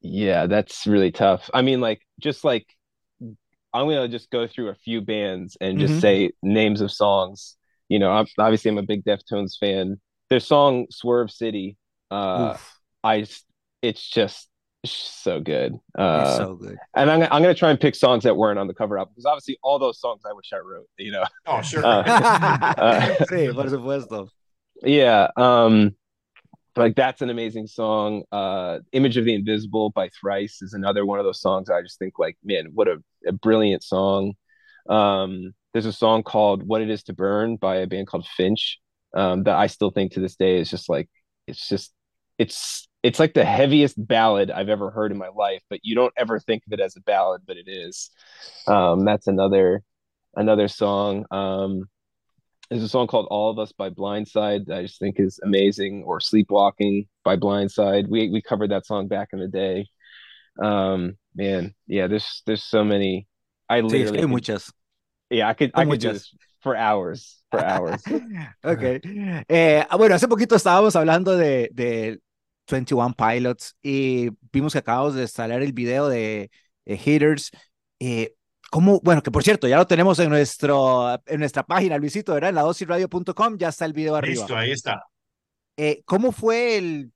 [0.00, 1.50] yeah, that's really tough.
[1.52, 2.66] I mean, like just like
[3.72, 6.00] I'm gonna just go through a few bands and just mm-hmm.
[6.00, 7.56] say names of songs.
[7.88, 10.00] You know, I'm, obviously I'm a big Deftones fan.
[10.28, 11.76] Their song "Swerve City,"
[12.10, 12.56] uh,
[13.02, 13.26] I
[13.82, 14.48] it's just
[14.84, 15.78] so good.
[15.96, 16.78] Uh, so good.
[16.94, 19.12] And I'm, I'm going to try and pick songs that weren't on the cover album
[19.14, 21.24] because obviously all those songs I wish I wrote, you know.
[21.46, 21.84] Oh, sure.
[21.84, 24.28] Uh, uh, sí, por supuesto.
[24.82, 25.28] Yeah.
[25.36, 25.94] Um,
[26.76, 28.22] like that's an amazing song.
[28.30, 31.68] Uh, "Image of the Invisible" by Thrice is another one of those songs.
[31.68, 34.34] I just think like, man, what a, a brilliant song.
[34.88, 38.78] Um, there's a song called "What It Is to Burn" by a band called Finch
[39.14, 41.08] um, that I still think to this day is just like
[41.46, 41.92] it's just
[42.40, 46.12] it's it's like the heaviest ballad I've ever heard in my life, but you don't
[46.16, 48.10] ever think of it as a ballad, but it is.
[48.66, 49.82] Um, that's another
[50.34, 51.26] another song.
[51.30, 51.84] Um,
[52.70, 56.04] there's a song called All of Us by Blindside that I just think is amazing,
[56.04, 58.08] or Sleepwalking by Blindside.
[58.08, 59.88] We we covered that song back in the day.
[60.58, 63.26] Um, man, yeah, there's there's so many.
[63.68, 64.72] I literally sí, es que muchas.
[65.28, 68.02] Yeah, I could I could this for hours, for hours.
[68.64, 69.00] ok.
[69.46, 72.18] Eh, bueno, hace poquito estábamos hablando de, de
[72.70, 76.50] 21 Pilots y vimos que acabamos de instalar el video de,
[76.84, 77.50] de Hitters.
[77.98, 78.34] Eh,
[78.70, 79.00] ¿Cómo?
[79.00, 82.50] Bueno, que por cierto, ya lo tenemos en, nuestro, en nuestra página, Luisito, ¿verdad?
[82.50, 84.42] En la dosisradio.com ya está el video arriba.
[84.42, 85.02] Listo, ahí está.
[85.76, 87.12] Eh, ¿Cómo fue el,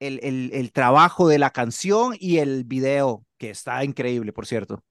[0.00, 4.82] el, el, el, trabajo de la canción y el video, que está increíble, por cierto?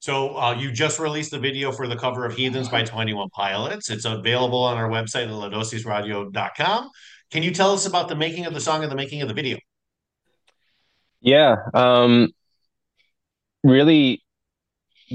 [0.00, 3.90] So uh, you just released the video for the cover of Heathens by 21 Pilots.
[3.90, 6.90] It's available on our website ladosisradio.com.
[7.30, 9.34] Can you tell us about the making of the song and the making of the
[9.34, 9.58] video?
[11.20, 12.30] Yeah, um,
[13.62, 14.24] really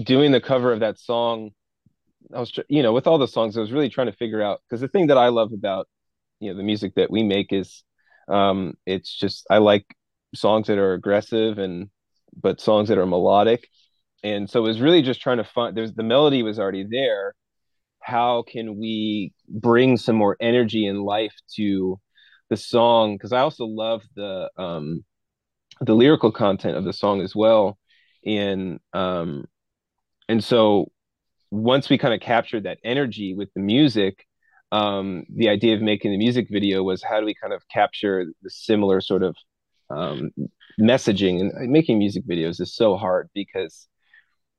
[0.02, 1.52] doing the cover of that song,
[2.34, 4.62] I was, you know, with all the songs, I was really trying to figure out
[4.68, 5.88] because the thing that I love about,
[6.40, 7.84] you know, the music that we make is,
[8.28, 9.86] um, it's just I like
[10.34, 11.90] songs that are aggressive and
[12.42, 13.68] but songs that are melodic,
[14.24, 15.76] and so it was really just trying to find.
[15.76, 17.36] There's the melody was already there.
[18.02, 22.00] How can we bring some more energy and life to
[22.50, 23.16] the song?
[23.16, 25.04] Because I also love the um,
[25.82, 27.78] the lyrical content of the song as well,
[28.26, 29.46] and um,
[30.30, 30.92] and so
[31.52, 34.26] once we kind of captured that energy with the music
[34.72, 38.26] um, the idea of making the music video was how do we kind of capture
[38.42, 39.36] the similar sort of
[39.90, 40.32] um,
[40.80, 43.88] messaging and making music videos is so hard because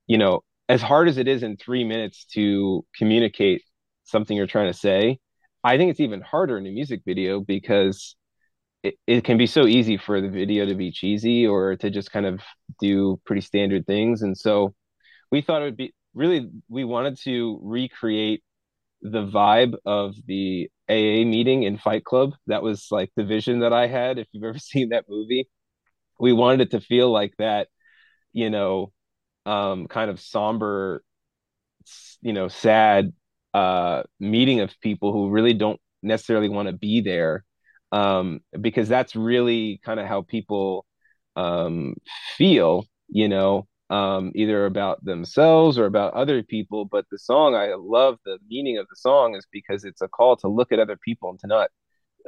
[0.06, 3.62] you know as hard as it is in three minutes to communicate
[4.04, 5.18] something you're trying to say
[5.66, 8.16] i think it's even harder in a music video because
[8.82, 12.12] it, it can be so easy for the video to be cheesy or to just
[12.12, 12.40] kind of
[12.80, 14.74] do pretty standard things and so
[15.30, 18.42] we thought it would be really we wanted to recreate
[19.02, 22.34] the vibe of the AA meeting in Fight Club.
[22.46, 24.18] That was like the vision that I had.
[24.18, 25.48] If you've ever seen that movie,
[26.18, 27.68] we wanted it to feel like that,
[28.32, 28.92] you know,
[29.46, 31.02] um, kind of somber,
[32.20, 33.12] you know, sad
[33.56, 37.44] uh, meeting of people who really don't necessarily want to be there,
[37.92, 40.86] um, because that's really kind of how people
[41.36, 41.94] um,
[42.36, 46.84] feel, you know um, either about themselves or about other people.
[46.84, 50.36] But the song, I love the meaning of the song is because it's a call
[50.38, 51.70] to look at other people and to not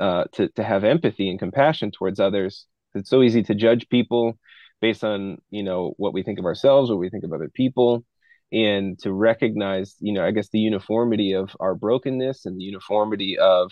[0.00, 2.66] uh, to to have empathy and compassion towards others.
[2.94, 4.38] It's so easy to judge people
[4.80, 7.50] based on you know what we think of ourselves, or what we think of other
[7.52, 8.04] people,
[8.52, 13.38] and to recognize you know I guess the uniformity of our brokenness and the uniformity
[13.38, 13.70] of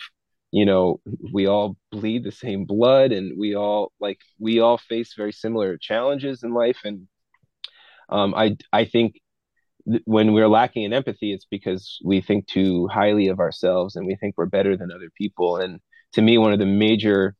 [0.51, 0.99] you know
[1.33, 5.77] we all bleed the same blood and we all like we all face very similar
[5.77, 7.07] challenges in life and
[8.09, 9.19] um, I I think
[9.89, 14.05] th- when we're lacking in empathy, it's because we think too highly of ourselves and
[14.05, 15.57] we think we're better than other people.
[15.57, 15.79] And
[16.13, 17.35] to me, one of the major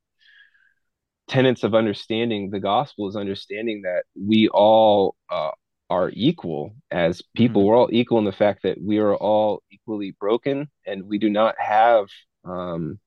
[1.27, 5.51] tenets of understanding the gospel is understanding that we all uh,
[5.89, 7.61] are equal as people.
[7.61, 7.67] Mm-hmm.
[7.69, 11.29] We're all equal in the fact that we are all equally broken, and we do
[11.29, 12.07] not have
[12.45, 12.99] um,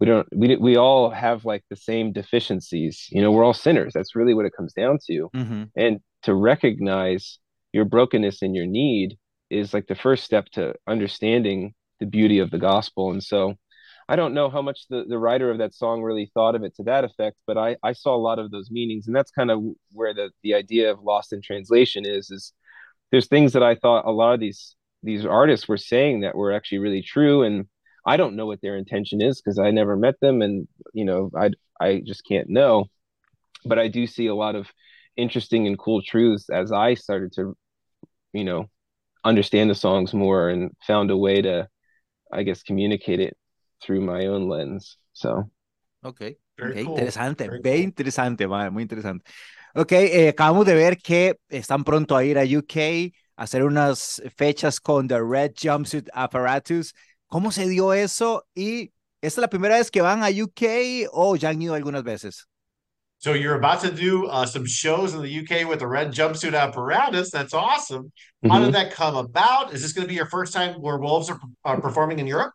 [0.00, 3.06] we don't we we all have like the same deficiencies.
[3.10, 3.92] You know, we're all sinners.
[3.94, 5.30] That's really what it comes down to.
[5.34, 5.62] Mm-hmm.
[5.76, 7.38] And to recognize
[7.72, 9.16] your brokenness and your need
[9.48, 13.12] is like the first step to understanding the beauty of the gospel.
[13.12, 13.54] And so
[14.08, 16.74] I don't know how much the, the writer of that song really thought of it
[16.76, 19.06] to that effect, but I, I saw a lot of those meanings.
[19.06, 19.62] And that's kind of
[19.92, 22.52] where the, the idea of lost in translation is, is
[23.10, 26.52] there's things that I thought a lot of these, these artists were saying that were
[26.52, 27.42] actually really true.
[27.42, 27.66] And
[28.04, 30.42] I don't know what their intention is because I never met them.
[30.42, 32.86] And, you know, I, I just can't know,
[33.64, 34.68] but I do see a lot of
[35.16, 37.56] interesting and cool truths as I started to,
[38.32, 38.66] you know,
[39.24, 41.68] understand the songs more and found a way to,
[42.32, 43.36] I guess, communicate it
[43.84, 44.98] through my own lens.
[45.12, 45.50] So.
[46.02, 46.20] Ok,
[46.60, 46.84] okay.
[46.84, 46.98] Cool.
[46.98, 47.84] interesante, Very bien cool.
[47.84, 49.24] interesante, muy interesante.
[49.74, 54.22] Ok, eh, acabamos de ver que están pronto a ir a UK a hacer unas
[54.36, 56.92] fechas con The Red Jumpsuit Apparatus.
[57.26, 58.44] ¿Cómo se dio eso?
[58.54, 58.92] ¿Y
[59.22, 62.46] esta es la primera vez que van a UK o ya han ido algunas veces?
[63.18, 66.54] So you're about to do uh, some shows in the UK with the red jumpsuit
[66.54, 67.30] apparatus.
[67.30, 68.10] That's awesome.
[68.42, 68.72] How did mm-hmm.
[68.72, 69.72] that come about?
[69.72, 72.52] Is this going to be your first time where Wolves are, are performing in Europe?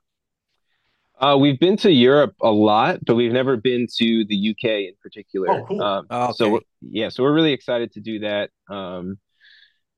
[1.20, 4.94] Uh, we've been to Europe a lot, but we've never been to the UK in
[5.02, 5.50] particular.
[5.52, 5.82] Oh, cool.
[5.82, 6.54] Um, Oh, So okay.
[6.54, 8.52] we're, yeah, so we're really excited to do that.
[8.70, 9.18] Um,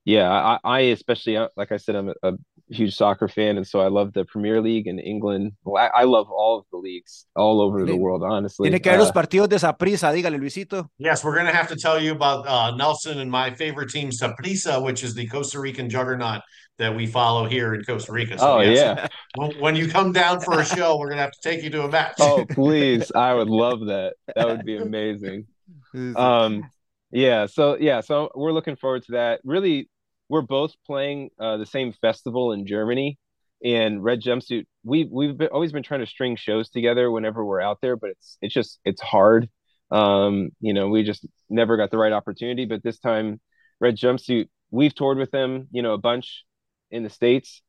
[0.05, 2.34] yeah, I, I especially uh, like I said, I'm a, a
[2.69, 5.53] huge soccer fan, and so I love the Premier League in England.
[5.63, 8.69] Well, I, I love all of the leagues all over the world, honestly.
[8.69, 10.89] Tiene que ver los Uh, partidos de Saprissa, dígale, Luisito.
[10.97, 14.10] Yes, we're going to have to tell you about uh, Nelson and my favorite team,
[14.12, 16.41] Saprissa, which is the Costa Rican juggernaut
[16.77, 18.38] that we follow here in Costa Rica.
[18.38, 19.08] So, oh yes, yeah.
[19.36, 21.69] when, when you come down for a show, we're going to have to take you
[21.71, 22.15] to a match.
[22.19, 24.13] Oh please, I would love that.
[24.36, 25.47] That would be amazing.
[26.15, 26.69] um
[27.12, 29.89] yeah so yeah so we're looking forward to that really
[30.29, 33.17] we're both playing uh the same festival in germany
[33.63, 37.61] and red jumpsuit we we've been, always been trying to string shows together whenever we're
[37.61, 39.49] out there but it's it's just it's hard
[39.91, 43.39] um you know we just never got the right opportunity but this time
[43.79, 46.45] red jumpsuit we've toured with them you know a bunch
[46.91, 47.61] in the states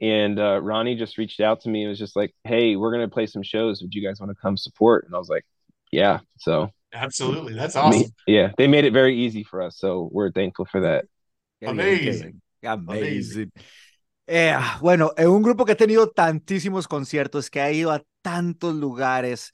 [0.00, 3.08] and uh ronnie just reached out to me and was just like hey we're gonna
[3.08, 5.46] play some shows would you guys want to come support and i was like
[5.92, 7.54] yeah so Absolutely.
[7.54, 8.14] That's me- awesome.
[8.26, 11.04] yeah, they made it very easy for us, so we're thankful for that.
[11.60, 12.40] Amazing.
[12.62, 13.20] Amazing.
[13.20, 13.52] Amazing.
[14.26, 18.74] Eh, bueno, en un grupo que ha tenido tantísimos conciertos, que ha ido a tantos
[18.74, 19.52] lugares,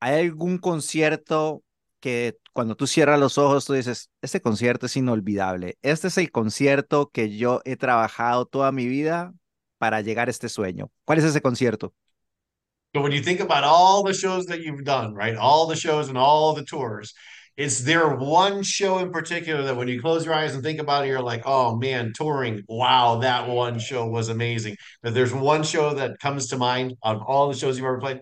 [0.00, 1.62] ¿hay algún concierto
[2.00, 5.78] que cuando tú cierras los ojos tú dices, este concierto es inolvidable?
[5.82, 9.32] Este es el concierto que yo he trabajado toda mi vida
[9.78, 10.90] para llegar a este sueño.
[11.04, 11.94] ¿Cuál es ese concierto?
[12.92, 15.36] So when you think about all the shows that you've done, right?
[15.38, 17.14] All the shows and all the tours,
[17.56, 21.04] is there one show in particular that when you close your eyes and think about
[21.04, 24.76] it, you're like, oh man, touring, wow, that one show was amazing.
[25.02, 28.20] But there's one show that comes to mind of all the shows you've ever played.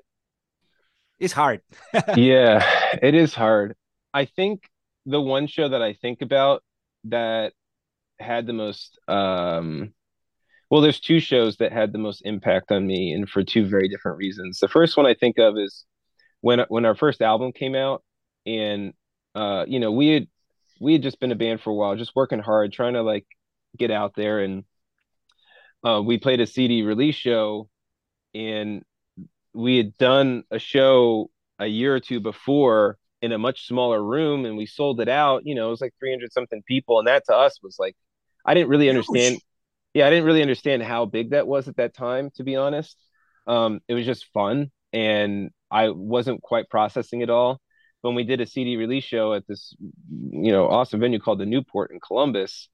[1.19, 1.61] It's hard.
[2.17, 2.65] yeah,
[3.03, 3.77] it is hard.
[4.15, 4.69] I think
[5.07, 6.63] the one show that I think about
[7.05, 7.53] that
[8.19, 9.93] had the most um
[10.71, 13.89] well, there's two shows that had the most impact on me and for two very
[13.89, 14.59] different reasons.
[14.59, 15.87] The first one I think of is
[16.41, 18.03] when when our first album came out
[18.47, 18.93] and
[19.39, 20.27] uh you know, we had
[20.81, 23.27] we had just been a band for a while, just working hard, trying to like
[23.77, 24.41] get out there.
[24.41, 24.65] And
[25.85, 27.69] uh we played a CD release show
[28.35, 28.83] and
[29.55, 34.45] we had done a show a year or two before in a much smaller room
[34.45, 35.43] and we sold it out.
[35.45, 37.97] You know it was like 300 something people and that to us was like
[38.45, 39.39] i didn't really understand
[39.95, 42.97] yeah i didn't really understand how big that was at that time to be honest.
[43.47, 47.61] Um it was just fun and i wasn't quite processing it all
[48.03, 49.75] when we did a cd release show at this
[50.31, 52.69] you know awesome venue called the newport in columbus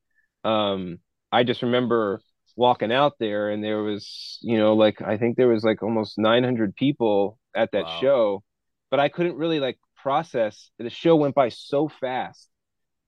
[0.45, 0.99] um
[1.33, 2.21] i just remember
[2.57, 6.19] walking out there and there was you know like i think there was like almost
[6.19, 7.91] 900 people at that Wow.
[7.91, 8.43] show
[8.91, 12.49] but i couldn't really like process the show went by so fast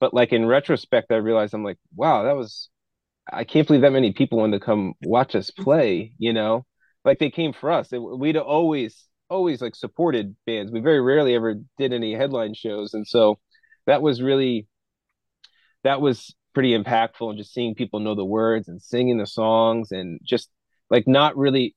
[0.01, 2.69] but like in retrospect i realized i'm like wow that was
[3.33, 6.65] i can't believe that many people wanted to come watch us play you know
[7.05, 11.35] like they came for us It- we'd always always like supported bands we very rarely
[11.35, 13.39] ever did any headline shows and so
[13.87, 14.67] that was really
[15.85, 19.93] that was pretty impactful and just seeing people know the words and singing the songs
[19.93, 20.51] and just
[20.91, 21.75] like not really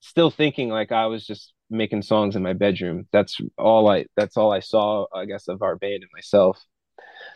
[0.00, 3.06] still thinking like I was just making songs in my bedroom.
[3.12, 6.62] That's all I that's all I saw, I guess, of our band and myself.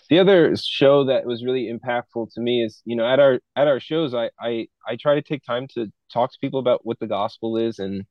[0.08, 3.68] The other show that was really impactful to me is, you know, at our at
[3.68, 6.98] our shows, I I I try to take time to talk to people about what
[6.98, 8.04] the gospel is, and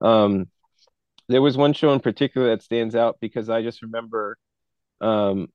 [0.00, 0.46] um,
[1.30, 4.36] there was one show in particular that stands out because I just remember,
[5.00, 5.48] um,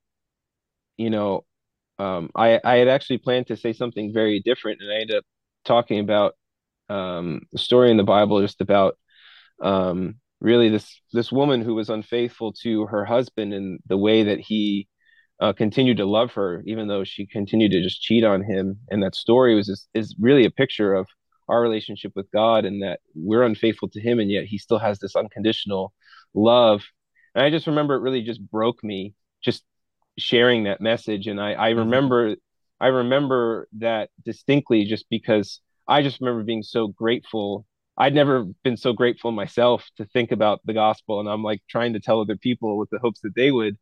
[0.98, 1.46] you know,
[2.00, 5.26] um, I I had actually planned to say something very different, and I ended up
[5.66, 6.36] talking about
[6.90, 8.98] um, the story in the Bible just about
[9.62, 14.40] um, really this this woman who was unfaithful to her husband and the way that
[14.40, 14.88] he
[15.40, 18.80] uh, continued to love her, even though she continued to just cheat on him.
[18.90, 21.08] And that story was just, is really a picture of
[21.48, 25.00] our relationship with God and that we're unfaithful to Him, and yet He still has
[25.00, 25.94] this unconditional
[26.34, 26.84] love.
[27.34, 29.64] And I just remember it really just broke me just
[30.18, 31.28] sharing that message.
[31.28, 32.36] And I I remember
[32.80, 37.66] I remember that distinctly just because I just remember being so grateful.
[37.98, 41.94] I'd never been so grateful myself to think about the gospel, and I'm like trying
[41.94, 43.78] to tell other people with the hopes that they would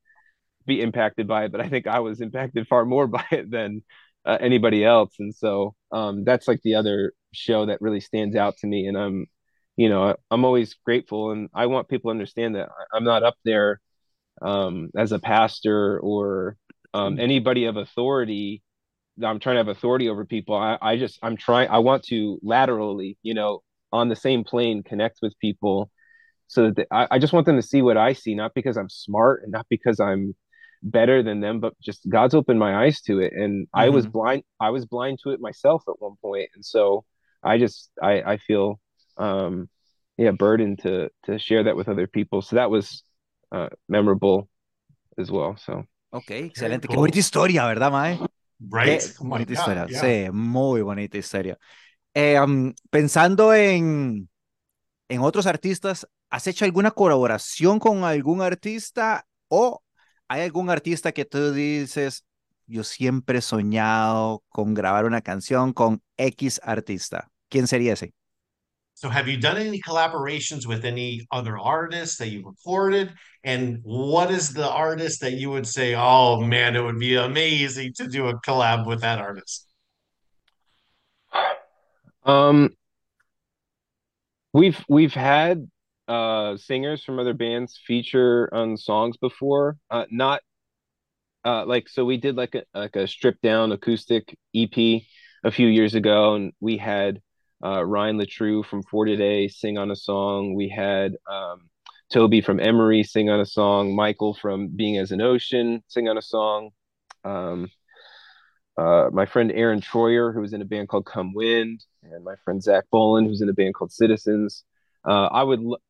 [0.65, 1.51] be impacted by it.
[1.51, 3.83] But I think I was impacted far more by it than
[4.25, 8.57] uh, anybody else, and so um, that's like the other show that really stands out
[8.57, 8.87] to me.
[8.87, 9.27] And I'm,
[9.77, 13.35] you know, I'm always grateful, and I want people to understand that I'm not up
[13.45, 13.81] there
[14.41, 16.57] um, as a pastor or
[16.93, 18.63] um, anybody of authority
[19.23, 20.55] I'm trying to have authority over people.
[20.55, 23.61] I, I just I'm trying I want to laterally, you know,
[23.91, 25.91] on the same plane connect with people
[26.47, 28.77] so that they, I, I just want them to see what I see, not because
[28.77, 30.35] I'm smart and not because I'm
[30.83, 33.33] better than them, but just God's opened my eyes to it.
[33.33, 34.11] And I was Mhm.
[34.11, 36.15] blind I was blind to it myself at one.
[36.55, 37.05] And so
[37.43, 38.79] I just I, I feel
[39.17, 39.69] um
[40.17, 42.41] yeah burden to to share that with other people.
[42.41, 43.03] So that was
[43.51, 44.49] uh, memorable
[45.17, 45.57] as well.
[45.57, 46.87] So Ok, excelente.
[46.87, 48.19] Qué bonita historia, ¿verdad, Mae?
[48.59, 49.01] Right?
[49.01, 49.89] Qué Oh bonita God, historia.
[49.89, 50.01] yeah.
[50.01, 51.57] Sí, muy bonita historia.
[52.13, 54.29] Eh, um, pensando en,
[55.09, 59.83] en otros artistas, ¿has hecho alguna colaboración con algún artista o
[60.29, 62.25] hay algún artista que tú dices,
[62.67, 67.32] yo siempre he soñado con grabar una canción con X artista?
[67.53, 68.11] ¿Quién sería ese?
[68.95, 73.13] So have you done any collaborations with any other artists that you recorded?
[73.43, 77.93] And what is the artist that you would say, oh man, it would be amazing
[77.97, 79.67] to do a collab with that artist?
[82.25, 82.69] um,
[84.51, 85.69] we've we've had
[86.07, 89.77] uh singers from other bands feature on songs before.
[89.91, 90.41] Uh, not
[91.45, 95.03] uh like so we did like a like a stripped down acoustic EP
[95.43, 97.21] a few years ago, and we had
[97.63, 100.55] uh Ryan Leitru from For Today sing on a song.
[100.55, 101.69] We had um
[102.11, 103.95] Toby from Emery sing on a song.
[103.95, 106.69] Michael from Being as an Ocean sing on a song.
[107.23, 107.69] Um,
[108.77, 112.35] uh, my friend Aaron Troyer, who was in a band called Come Wind, and my
[112.43, 114.63] friend Zach Bolen, who's in a band called Citizens.
[115.07, 115.81] Uh, I would, l-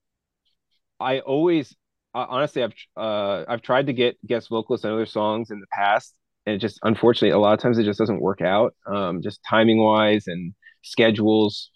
[1.00, 1.76] I always,
[2.14, 5.68] uh, honestly, I've uh, I've tried to get guest vocalists on other songs in the
[5.72, 6.14] past,
[6.46, 9.42] and it just unfortunately a lot of times it just doesn't work out, um, just
[9.50, 10.54] timing wise and
[10.84, 11.70] schedules.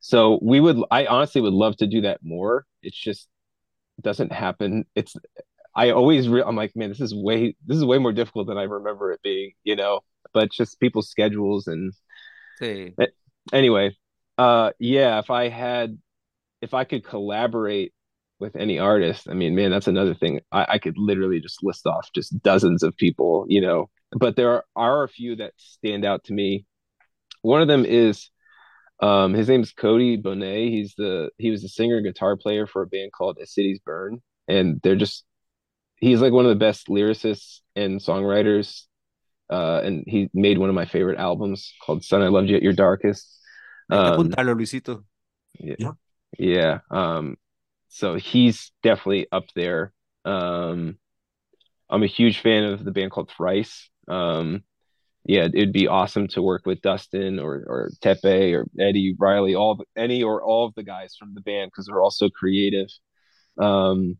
[0.00, 2.66] So we would, I honestly would love to do that more.
[2.82, 3.28] It's just
[4.00, 4.86] doesn't happen.
[4.94, 5.14] It's
[5.74, 8.58] I always re- I'm like, man, this is way this is way more difficult than
[8.58, 10.00] I remember it being, you know.
[10.34, 11.92] But just people's schedules and
[12.60, 12.94] Sí.
[13.52, 13.96] anyway,
[14.38, 15.98] uh yeah, if I had
[16.62, 17.92] if I could collaborate
[18.40, 20.40] with any artist, I mean, man, that's another thing.
[20.52, 23.90] I, I could literally just list off just dozens of people, you know.
[24.12, 26.66] But there are, are a few that stand out to me.
[27.42, 28.30] One of them is
[29.00, 30.70] um his name's Cody Bonnette.
[30.70, 33.80] He's the he was the singer and guitar player for a band called As Cities
[33.84, 34.22] Burn.
[34.48, 35.24] And they're just
[35.96, 38.82] he's like one of the best lyricists and songwriters.
[39.50, 42.62] Uh, and he made one of my favorite albums called "Son, I Loved You at
[42.62, 43.38] Your Darkest."
[43.90, 45.04] Um, Luisito.
[45.58, 45.92] Yeah.
[46.38, 46.78] yeah.
[46.90, 47.36] Um,
[47.88, 49.92] so he's definitely up there.
[50.24, 50.98] Um,
[51.90, 53.90] I'm a huge fan of the band called Thrice.
[54.08, 54.64] Um,
[55.24, 59.76] yeah, it'd be awesome to work with Dustin or or Teppei or Eddie Riley, all
[59.76, 62.88] the, any or all of the guys from the band because they're all so creative.
[63.58, 64.18] Um,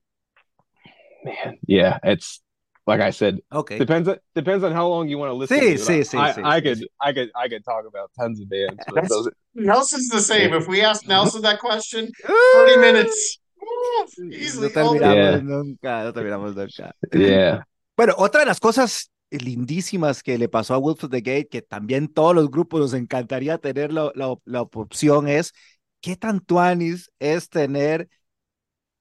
[1.25, 2.41] man, yeah, it's
[2.87, 3.79] like I said, Ok.
[3.79, 5.81] depends on depends on how long you want to listen Sí, to it.
[5.81, 6.89] sí, sí, I, sí, I sí, could.
[7.01, 10.53] I could I could talk about tons of bands, but That's- those Nelson's the same.
[10.55, 13.39] If we ask Nelson that question, 30 minutes.
[13.61, 14.75] Woo, No Easily.
[14.75, 14.99] all day.
[14.99, 15.41] terminamos Yeah.
[15.41, 16.93] nunca, no terminamos nunca.
[17.15, 17.63] yeah.
[17.97, 19.09] Bueno, otra de las cosas
[19.41, 22.95] lindísimas que le pasó a Wolf of the Gate, que también todos los grupos nos
[22.95, 25.53] encantaría tener la, la, la opción, es
[26.01, 28.09] qué tan tuanis es tener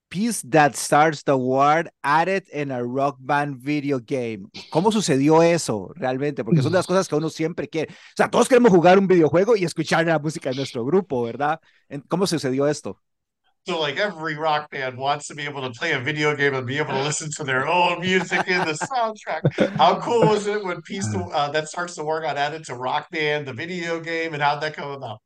[0.09, 4.49] Peace That Starts the War added en a rock band video game.
[4.69, 6.43] ¿Cómo sucedió eso realmente?
[6.43, 7.93] Porque son de las cosas que uno siempre quiere.
[7.93, 11.61] O sea, todos queremos jugar un videojuego y escuchar la música de nuestro grupo, ¿verdad?
[12.09, 13.01] ¿Cómo sucedió esto?
[13.67, 16.65] So, like every rock band wants to be able to play a video game and
[16.65, 19.77] be able to listen to their own music in the soundtrack.
[19.77, 23.11] How cool was it when to, uh, that starts to work got added to Rock
[23.11, 25.19] Band, the video game, and how'd that come about?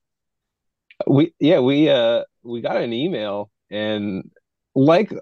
[1.08, 4.30] We yeah, we uh we got an email and
[4.76, 5.14] like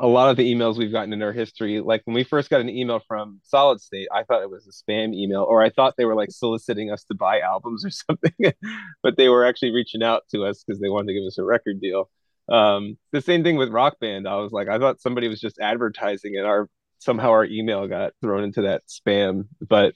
[0.00, 2.60] a lot of the emails we've gotten in our history, like when we first got
[2.60, 5.94] an email from Solid State, I thought it was a spam email, or I thought
[5.98, 8.54] they were like soliciting us to buy albums or something,
[9.02, 11.44] but they were actually reaching out to us because they wanted to give us a
[11.44, 12.08] record deal.
[12.50, 14.26] Um, the same thing with Rock Band.
[14.26, 18.12] I was like, I thought somebody was just advertising, and our somehow our email got
[18.20, 19.48] thrown into that spam.
[19.66, 19.94] But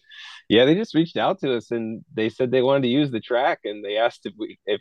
[0.48, 3.20] yeah, they just reached out to us and they said they wanted to use the
[3.20, 4.80] track, and they asked if we if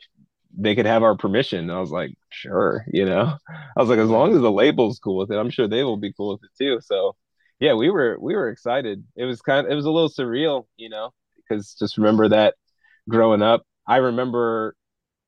[0.58, 1.70] they could have our permission.
[1.70, 3.38] I was like, sure, you know.
[3.50, 5.98] I was like, as long as the label's cool with it, I'm sure they will
[5.98, 6.80] be cool with it too.
[6.82, 7.16] So
[7.60, 9.04] yeah, we were we were excited.
[9.16, 12.56] It was kind of it was a little surreal, you know, because just remember that
[13.10, 14.76] growing up, I remember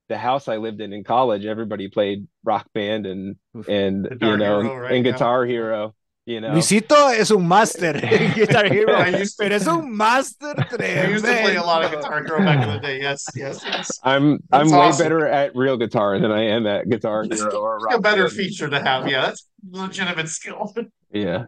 [0.08, 3.36] the house I lived in in college, everybody played rock band and
[3.68, 4.92] and Guitar you know right?
[4.92, 5.12] and Yeah.
[5.14, 5.96] Guitar Hero,
[6.26, 6.52] you know.
[6.54, 11.08] Luisito es un máster en Guitar Hero, I used to- pero es un máster I
[11.14, 11.92] used to play a lot of.
[11.92, 13.00] Guitar Hero back in the day.
[13.02, 14.00] Yes, yes, yes.
[14.04, 17.78] I'm That's I'm way better at real guitar than I am at Guitar Hero or
[17.88, 18.34] It's a better band.
[18.34, 19.08] feature to have.
[19.08, 20.74] Yeah, that's legitimate skill.
[21.12, 21.46] Yeah.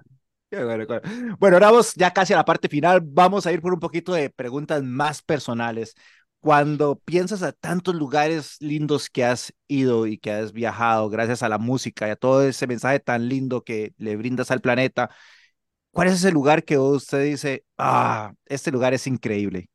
[0.49, 1.01] Qué bueno, bueno.
[1.39, 3.01] Bueno, ahora vamos ya casi a la parte final.
[3.03, 5.93] Vamos a ir por un poquito de preguntas más personales.
[6.47, 11.49] Cuando piensas a tantos lugares lindos que has ido y que has viajado gracias a
[11.49, 15.09] la música y a todo ese mensaje tan lindo que le brindas al planeta,
[15.91, 19.69] ¿cuál es ese lugar que usted dice, ah, este lugar es increíble?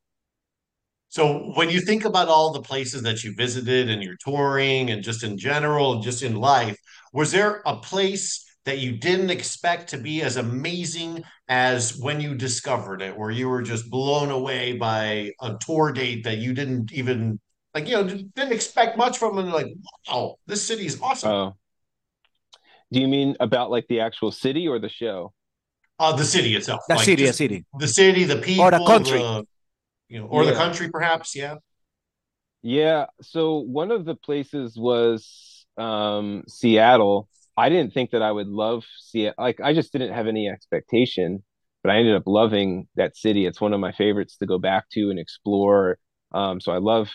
[1.09, 5.05] So when you think about all the places that you visited and you're touring and
[5.05, 6.79] just in general, just in life,
[7.13, 12.35] was there a place that you didn't expect to be as amazing as when you
[12.35, 16.93] discovered it, where you were just blown away by a tour date that you didn't
[16.93, 17.41] even
[17.75, 19.67] like, you know, didn't expect much from and like,
[20.09, 21.31] wow, this city is awesome.
[21.31, 21.57] Oh.
[22.93, 25.33] Do you mean about like the actual city or the show?
[25.99, 26.81] Uh, the city itself.
[26.89, 27.65] The like city, the city.
[27.79, 29.19] The city, the people, Or the country.
[29.19, 29.47] the-
[30.09, 31.35] you know, or the country, perhaps.
[31.35, 31.55] Yeah.
[32.61, 37.29] Yeah, so one of the places was um Seattle.
[37.57, 39.35] I didn't think that I would love Seattle.
[39.45, 41.43] Like I just didn't have any expectation,
[41.83, 43.47] but I ended up loving that city.
[43.47, 45.99] It's one of my favorites to go back to and explore.
[46.33, 47.11] Um, so I love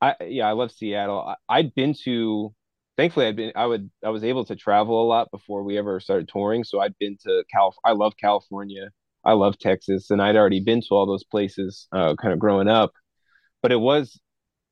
[0.00, 1.20] I yeah, I love Seattle.
[1.20, 2.54] I, I'd been to
[2.96, 6.00] thankfully I'd been I would I was able to travel a lot before we ever
[6.00, 6.64] started touring.
[6.64, 8.90] So I'd been to Cal I love California.
[9.24, 12.68] I love Texas and I'd already been to all those places uh kind of growing
[12.68, 12.92] up.
[13.62, 14.20] But it was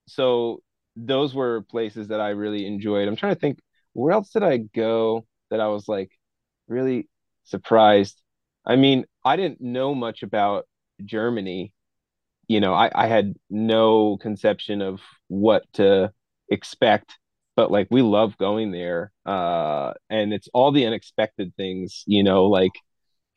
[0.08, 0.62] so
[0.96, 3.08] those were places that I really enjoyed.
[3.08, 3.60] I'm trying to think
[3.92, 6.10] where else did I go that I was like
[6.68, 7.08] really
[7.44, 8.20] surprised.
[8.64, 10.66] I mean, I didn't know much about
[11.04, 11.72] Germany.
[12.48, 16.12] You know, I, I had no conception of what to
[16.48, 17.16] expect,
[17.56, 19.12] but like we love going there.
[19.24, 22.72] Uh, and it's all the unexpected things, you know, like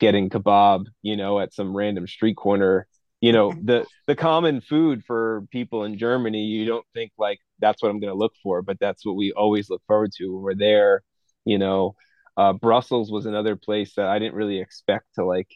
[0.00, 2.86] getting kebab, you know, at some random street corner
[3.24, 7.82] you know the the common food for people in Germany you don't think like that's
[7.82, 10.32] what I'm going to look for but that's what we always look forward to.
[10.34, 11.02] When we're there
[11.44, 11.94] you know
[12.36, 15.48] uh Brussels was another place that I didn't really expect to like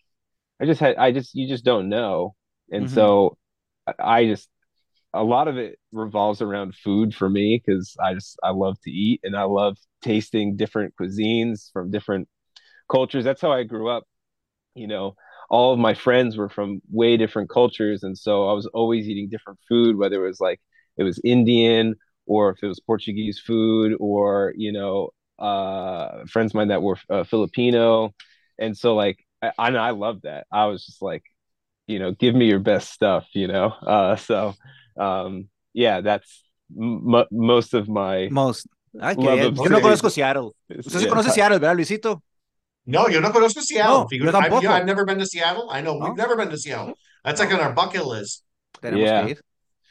[0.61, 2.35] I just had I just you just don't know.
[2.71, 2.91] And Mhm.
[2.91, 3.37] so
[3.99, 4.49] I just
[5.15, 8.91] a lot of it revolves around food for me because I just I love to
[8.91, 12.29] eat and I love tasting different cuisines from different
[12.91, 13.25] cultures.
[13.25, 14.05] That's how I grew up.
[14.75, 15.17] You know
[15.51, 19.29] all of my friends were from way different cultures and so i was always eating
[19.31, 20.61] different food whether it was like
[20.99, 21.95] it was indian
[22.27, 26.99] or if it was portuguese food or you know uh friends of mine that were
[27.11, 28.13] uh, filipino
[28.59, 31.23] and so like I, I I loved that i was just like
[31.87, 34.55] you know give me your best stuff you know uh so
[34.99, 36.45] um yeah that's
[36.77, 38.67] m- most of my Most.
[39.01, 39.47] Ay, qué Love bien.
[39.53, 39.83] of Yo no city.
[39.83, 40.55] conozco Seattle.
[40.71, 41.11] Usted sí yeah.
[41.11, 42.23] conoce Seattle, ¿verdad, Luisito?
[42.87, 44.07] No, yo no conozco Seattle.
[44.11, 44.39] No, yo.
[44.39, 45.69] I've, yeah, I've never been to Seattle.
[45.71, 46.07] I know No.
[46.07, 46.95] we've never been to Seattle.
[47.23, 48.43] That's like on our bucket list.
[48.83, 49.25] Tenemos Yeah.
[49.25, 49.41] que ir.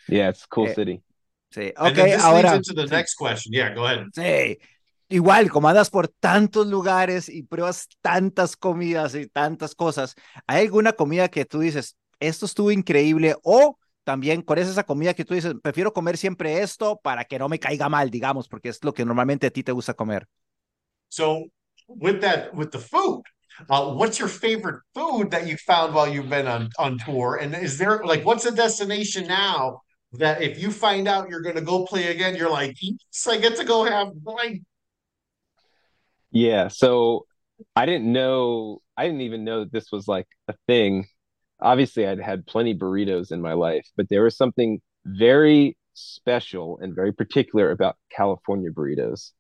[0.08, 1.01] Yeah it's a cool Eh, city
[1.49, 1.74] Sí.
[1.78, 2.51] Ok, then this ahora.
[2.53, 3.53] leads into the next question.
[3.53, 4.08] Yeah, go ahead.
[4.14, 4.58] Sí.
[5.08, 10.91] Igual, como andas por tantos lugares y pruebas tantas comidas y tantas cosas, ¿hay alguna
[10.91, 13.38] comida que tú dices, esto estuvo increíble?
[13.43, 17.39] O también, ¿cuál es esa comida que tú dices, prefiero comer siempre esto para que
[17.39, 20.28] no me caiga mal, digamos, porque es lo que normalmente a ti te gusta comer?
[21.08, 21.45] So
[21.88, 23.24] with that, with the food,
[23.70, 27.38] uh, what's your favorite food that you found while you've been on on tour?
[27.41, 29.84] And is there like what's a destination now
[30.14, 33.38] that if you find out you're going to go play again, you're like, yes, I
[33.38, 34.62] get to go have like
[36.32, 37.26] Yeah, so
[37.76, 41.08] I didn't know, I didn't even know that this was like a thing.
[41.60, 46.95] Obviously, I'd had plenty burritos in my life, but there was something very special and
[46.95, 49.32] very particular about California burritos.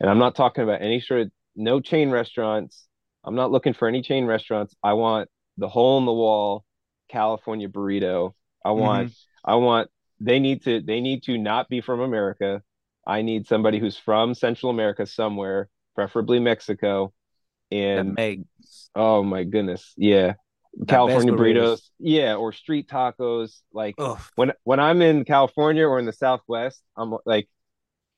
[0.00, 2.86] And I'm not talking about any sort of no chain restaurants.
[3.24, 4.74] I'm not looking for any chain restaurants.
[4.82, 6.64] I want the hole in the wall
[7.08, 8.32] California burrito.
[8.64, 9.50] I want, mm-hmm.
[9.50, 9.90] I want,
[10.20, 12.62] they need to, they need to not be from America.
[13.06, 17.12] I need somebody who's from Central America somewhere preferably Mexico.
[17.70, 20.34] And makes- oh my goodness, yeah,
[20.86, 21.74] California burritos.
[21.74, 23.60] burritos, yeah, or street tacos.
[23.72, 24.20] Like Ugh.
[24.36, 27.48] when when I'm in California or in the Southwest, I'm like,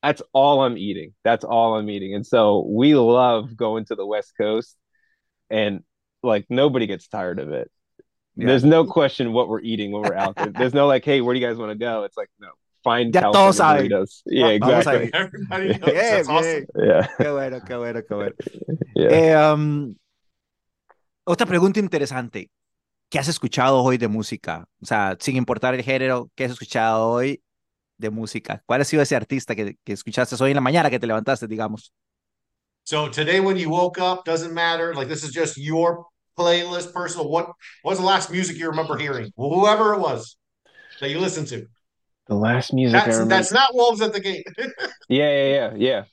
[0.03, 1.13] that's all I'm eating.
[1.23, 2.13] That's all I'm eating.
[2.13, 4.75] And so we love going to the West Coast,
[5.49, 5.83] and
[6.21, 7.71] like nobody gets tired of it.
[8.37, 8.47] Yeah.
[8.47, 10.51] There's no question what we're eating when we're out there.
[10.51, 12.03] There's no like, hey, where do you guys want to go?
[12.03, 12.49] It's like, no,
[12.83, 13.89] find Ya todos California saben.
[13.89, 14.21] burritos.
[14.25, 15.05] Yeah, exactly.
[15.07, 15.11] ir.
[15.15, 15.91] everybody knows.
[15.91, 16.65] Bien, That's awesome.
[16.75, 18.35] Yeah, Qué bueno, qué bueno, qué bueno.
[18.95, 19.09] yeah.
[19.09, 19.95] Eh, um,
[21.25, 22.49] otra pregunta interesante.
[23.09, 24.67] ¿Qué has escuchado hoy de música?
[24.81, 27.41] O sea, sin importar el género, ¿qué has escuchado hoy
[27.97, 28.61] de música?
[28.65, 31.47] ¿Cuál ha sido ese artista que, que escuchaste hoy en la mañana que te levantaste,
[31.47, 31.91] digamos?
[32.83, 34.93] So today, when you woke up, doesn't matter.
[34.93, 36.05] Like this is just your
[36.37, 37.29] playlist, personal.
[37.29, 37.47] What
[37.81, 39.31] what was the last music you remember hearing?
[39.37, 40.37] Whoever it was
[41.01, 41.67] that you listened to.
[42.27, 44.47] The last music That's that's not Wolves at the Gate.
[45.09, 46.03] Yeah, yeah, yeah, yeah.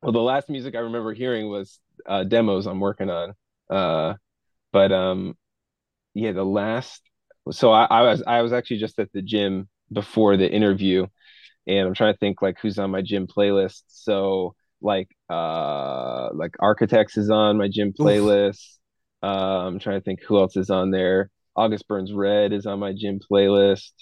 [0.00, 3.34] Well, the last music I remember hearing was uh, demos I'm working on.
[3.68, 4.14] Uh,
[4.72, 5.36] but um,
[6.14, 7.02] yeah, the last.
[7.50, 11.06] So I, I was I was actually just at the gym before the interview,
[11.66, 13.82] and I'm trying to think like who's on my gym playlist.
[13.88, 18.78] So like uh like Architects is on my gym playlist.
[19.22, 21.30] Uh, I'm trying to think who else is on there.
[21.56, 23.92] August Burns Red is on my gym playlist.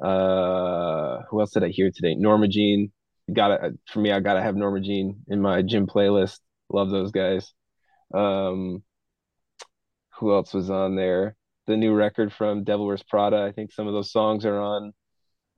[0.00, 2.14] Uh, who else did I hear today?
[2.14, 2.92] Norma Jean.
[3.32, 6.38] Gotta for me, I gotta have Norma Jean in my gym playlist.
[6.68, 7.52] Love those guys.
[8.12, 8.82] Um,
[10.18, 11.36] who else was on there?
[11.66, 13.44] The new record from Devil Wears Prada.
[13.44, 14.92] I think some of those songs are on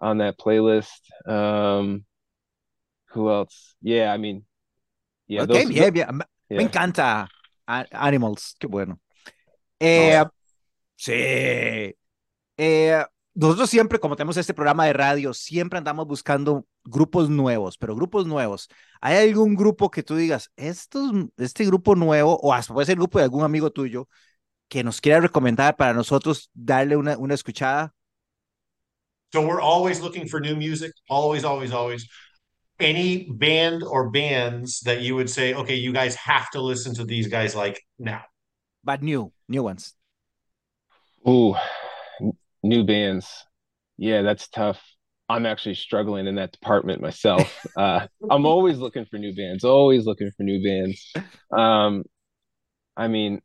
[0.00, 1.00] on that playlist.
[1.26, 2.05] Um,
[3.11, 3.74] who else?
[3.80, 4.44] Yeah, I mean,
[5.26, 5.42] yeah.
[5.42, 5.68] Ok, those.
[5.68, 6.59] Me- yeah.
[6.59, 7.26] Me encanta
[7.67, 9.01] A- Animals, qué bueno.
[9.81, 10.23] Eh,
[10.97, 11.12] sí.
[12.57, 13.05] Eh,
[13.35, 18.27] nosotros siempre, como tenemos este programa de radio, siempre andamos buscando grupos nuevos, pero grupos
[18.27, 18.69] nuevos.
[19.01, 23.01] ¿Hay algún grupo que tú digas, estos, este grupo nuevo, o hasta puede ser el
[23.01, 24.09] grupo de algún amigo tuyo,
[24.69, 27.93] que nos quiera recomendar para nosotros darle una, una escuchada?
[29.33, 32.09] So we're always looking for new music, always, always, always.
[32.81, 37.05] Any band or bands that you would say, okay, you guys have to listen to
[37.05, 38.22] these guys like now.
[38.83, 39.95] But new, new ones.
[41.29, 41.55] Ooh,
[42.20, 43.29] n- new bands.
[43.97, 44.83] Yeah, that's tough.
[45.29, 47.64] I'm actually struggling in that department myself.
[47.77, 51.12] Uh, I'm always looking for new bands, always looking for new bands.
[51.51, 52.05] Um,
[52.97, 53.41] I mean,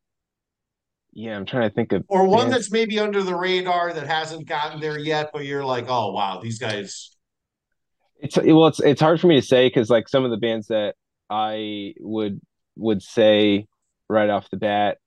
[1.13, 2.51] yeah, I'm trying to think of Or one bands.
[2.51, 6.39] that's maybe under the radar that hasn't gotten there yet, but you're like, oh wow,
[6.41, 7.15] these guys.
[8.19, 10.67] It's well, it's it's hard for me to say because like some of the bands
[10.67, 10.95] that
[11.29, 12.41] I would
[12.75, 13.67] would say
[14.09, 14.97] right off the bat,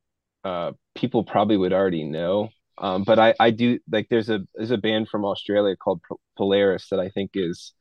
[0.44, 2.50] uh, people probably would already know.
[2.78, 6.00] Um, but I I do like there's a there's a band from Australia called
[6.38, 7.74] Polaris that I think is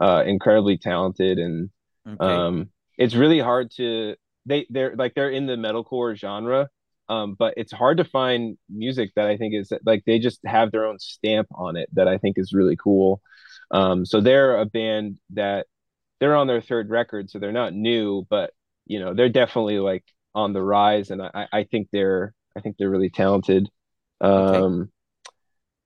[0.00, 1.70] uh incredibly talented and
[2.06, 2.18] Okay.
[2.20, 4.14] um it's really hard to
[4.46, 6.68] they they're like they're in the metalcore genre
[7.08, 10.70] um but it's hard to find music that I think is like they just have
[10.72, 13.20] their own stamp on it that I think is really cool
[13.70, 15.66] um so they're a band that
[16.20, 18.52] they're on their third record so they're not new but
[18.86, 20.04] you know they're definitely like
[20.34, 23.68] on the rise and I I think they're I think they're really talented
[24.20, 24.90] um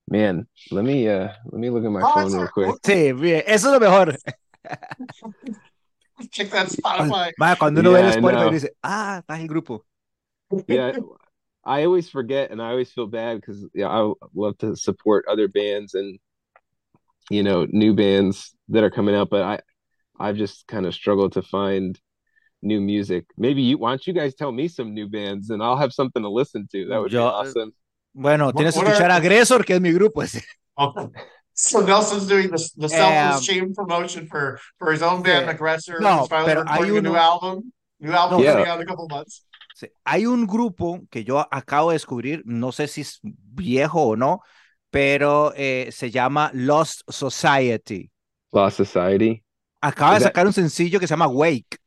[0.08, 3.12] man let me uh let me look at my Oh, phone real all- quick Sí,
[3.18, 4.16] bien, eso es lo mejor.
[6.30, 7.32] Check that Spotify.
[7.38, 9.84] Vaya, cuando uno ve el Yeah, I Spotify dice, ah, está en el grupo.
[10.68, 10.92] yeah
[11.64, 15.48] i always forget and i always feel bad because yeah i love to support other
[15.48, 16.18] bands and
[17.32, 18.36] you know new bands
[18.68, 19.54] that are coming out but i
[20.24, 21.98] i've just kind of struggled to find
[22.62, 25.76] new music maybe you why don't you guys tell me some new bands and i'll
[25.84, 27.72] have something to listen to that would be awesome
[28.14, 30.22] Bueno, What- tienes que what are- escuchar a Agresor, que es mi grupo.
[30.22, 30.42] ese.
[30.76, 31.08] Okay.
[31.54, 35.50] So Nelson's doing the, the selfless Um, promotion for for his own band, sí.
[35.54, 35.98] Aggressor.
[35.98, 37.72] No, finally pero hay recording a new album.
[38.00, 38.72] New album No, coming yeah.
[38.72, 39.46] out in a couple months.
[39.74, 44.14] Sí, Hay un grupo que yo acabo de descubrir, no sé si es viejo o
[44.16, 44.40] no,
[44.92, 48.10] pero eh, se llama Lost Society.
[48.52, 49.42] lost society
[49.82, 51.78] Acaba de that- sacar un sencillo que se llama Wake.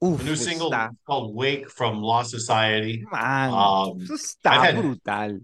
[0.00, 3.04] Uf, A new single está, called Wake from Lost Society.
[3.10, 5.40] man, Um, eso está brutal.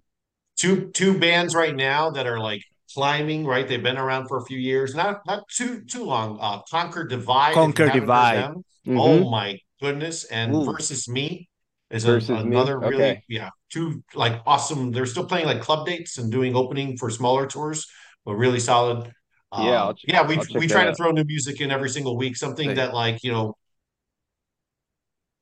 [0.56, 2.62] Two two bands right now that are like
[2.94, 3.66] climbing, right?
[3.66, 6.38] They've been around for a few years, not not too too long.
[6.40, 7.54] Uh Conquer Divide.
[7.54, 8.36] Conquer Divide.
[8.38, 8.64] them.
[8.86, 8.98] Mhm.
[9.00, 10.24] Oh my goodness.
[10.24, 10.64] And Ooh.
[10.64, 11.48] Versus Me
[11.90, 13.22] is a, Versus Me, another really okay.
[13.28, 14.92] yeah, two like awesome.
[14.92, 17.86] They're still playing like club dates and doing opening for smaller tours,
[18.24, 19.12] but really solid.
[19.56, 22.36] Yeah, I'll ch- yeah, we we try to throw new music in every single week,
[22.36, 22.76] something Sí.
[22.76, 23.56] that like, you know,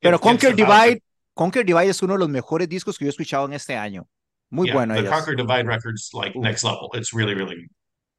[0.00, 0.54] Pero Conquer.
[0.54, 1.02] Divide,
[1.34, 4.06] Conquer Divide es uno de los mejores discos que yo he escuchado en este año.
[4.50, 5.12] Muy Yeah, bueno the ellos.
[5.12, 6.88] Conquer Divide records like next level.
[6.94, 7.68] It's really, really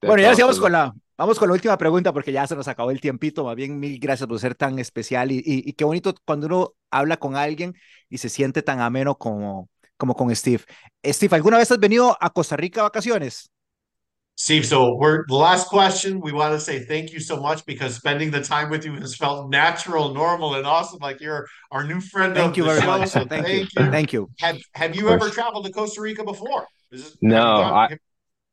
[0.01, 2.91] Bueno, ya sigamos con la, vamos con la última pregunta porque ya se nos acabó
[2.91, 3.43] el tiempito.
[3.43, 6.74] Más bien, mil gracias por ser tan especial y, y, y qué bonito cuando uno
[6.91, 7.74] habla con alguien
[8.10, 9.70] y se siente tan ameno como,
[10.00, 10.64] como con Steve.
[11.06, 13.52] Steve, ¿alguna vez has venido a Costa Rica a vacaciones?
[14.36, 16.22] Steve, so we're the last question.
[16.22, 19.14] We want to say thank you so much because spending the time with you has
[19.18, 21.00] felt natural, normal, and awesome.
[21.02, 22.88] Like you're our new friend Thank of you the very show.
[23.00, 23.10] much.
[23.10, 23.84] So Thank, thank, you.
[23.86, 23.91] you.
[23.91, 24.30] Thank you.
[24.39, 26.66] Have Have you ever traveled to Costa Rica before?
[26.89, 27.97] Is No, have you gone- I-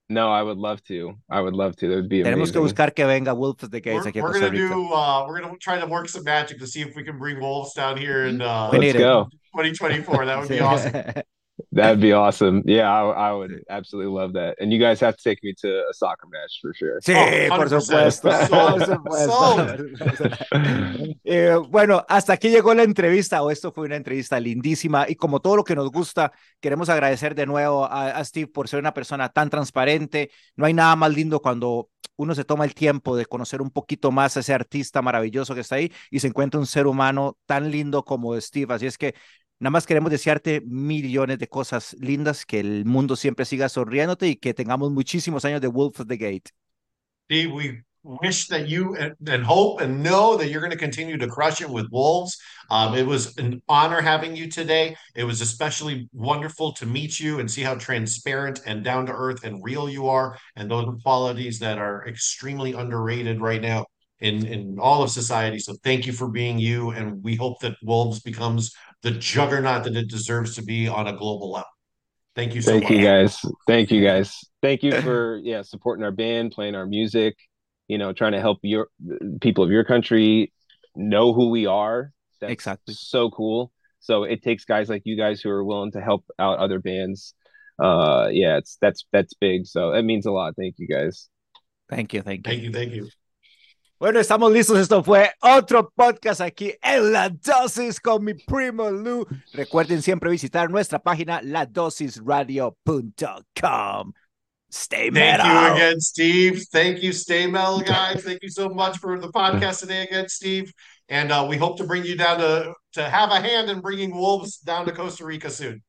[0.09, 2.63] no i would love to i would love to that would be Tenemos que amazing
[2.63, 4.75] buscar que venga Wolf of the Gates We're, aquí a we're Costa gonna Rica.
[4.75, 4.93] do.
[4.93, 7.73] Uh, we're gonna try to work some magic to see if we can bring wolves
[7.75, 9.05] down here in uh, We let's need it.
[9.05, 9.25] go
[9.57, 10.27] 2024.
[10.27, 10.93] That would be awesome.
[11.73, 12.63] That'd be awesome.
[12.67, 14.57] Yeah, I, I would absolutely love that.
[14.61, 17.01] And you guys have to take me to a soccer match for sure.
[17.01, 17.81] Sí, Oh, por 100%.
[17.81, 18.29] supuesto.
[18.51, 19.77] Por supuesto.
[21.25, 25.41] Eh, bueno, hasta aquí llegó la entrevista, o esto fue una entrevista lindísima, y como
[25.41, 28.95] todo lo que nos gusta, queremos agradecer de nuevo a, a Steve por ser una
[28.95, 30.31] persona tan transparente.
[30.57, 34.11] No hay nada más lindo cuando uno se toma el tiempo de conocer un poquito
[34.11, 37.71] más a ese artista maravilloso que está ahí y se encuentra un ser humano tan
[37.71, 38.73] lindo como Steve.
[38.75, 39.15] Así es que
[39.59, 44.37] nada más queremos desearte millones de cosas lindas, que el mundo siempre siga sonriéndote y
[44.37, 46.51] que tengamos muchísimos años de Wolf of the Gate.
[47.27, 51.19] Steve, we wish that you and, and hope and know that you're going to continue
[51.19, 52.39] to crush it with Wolves.
[52.71, 54.97] Um, it was an honor having you today.
[55.15, 59.45] It was especially wonderful to meet you and see how transparent and down to earth
[59.45, 60.39] and real you are.
[60.55, 63.87] And those are qualities that are extremely underrated right now
[64.21, 65.59] in, in all of society.
[65.59, 66.91] So thank you for being you.
[66.91, 68.73] And we hope that Wolves becomes
[69.03, 71.69] the juggernaut that it deserves to be on a global level.
[72.35, 72.93] Thank you so Thank much.
[72.93, 73.41] you guys.
[73.67, 74.39] Thank you guys.
[74.63, 77.37] Thank you for yeah supporting our band, playing our music,
[77.89, 78.89] you know, trying to help your
[79.41, 80.53] people of your country
[80.95, 82.13] know who we are.
[82.41, 82.95] That's Exactly.
[82.95, 83.73] so cool.
[84.01, 87.35] So it takes guys like you guys who are willing to help out other bands.
[87.79, 89.67] Uh yeah, it's that's that's big.
[89.67, 90.55] So it means a lot.
[90.57, 91.29] Thank you guys.
[91.89, 92.53] Thank you, thank you.
[92.53, 92.73] Thank you.
[92.73, 93.09] Thank you.
[93.99, 94.79] Bueno, estamos listos.
[94.79, 99.27] Esto fue otro podcast aquí en La Dosis con mi primo Lu.
[99.55, 104.13] Recuerden siempre visitar nuestra página ladosisradio.com.
[104.71, 105.47] Stay metal.
[105.47, 106.63] Thank you again, Steve.
[106.71, 108.23] Thank you, Stay Metal guys.
[108.23, 110.71] Thank you so much for the podcast today again, Steve.
[111.09, 114.15] And uh, we hope to bring you down to to have a hand in bringing
[114.15, 115.83] wolves down to Costa Rica soon.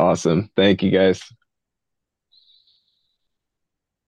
[0.00, 0.50] Awesome.
[0.56, 1.22] Thank you guys.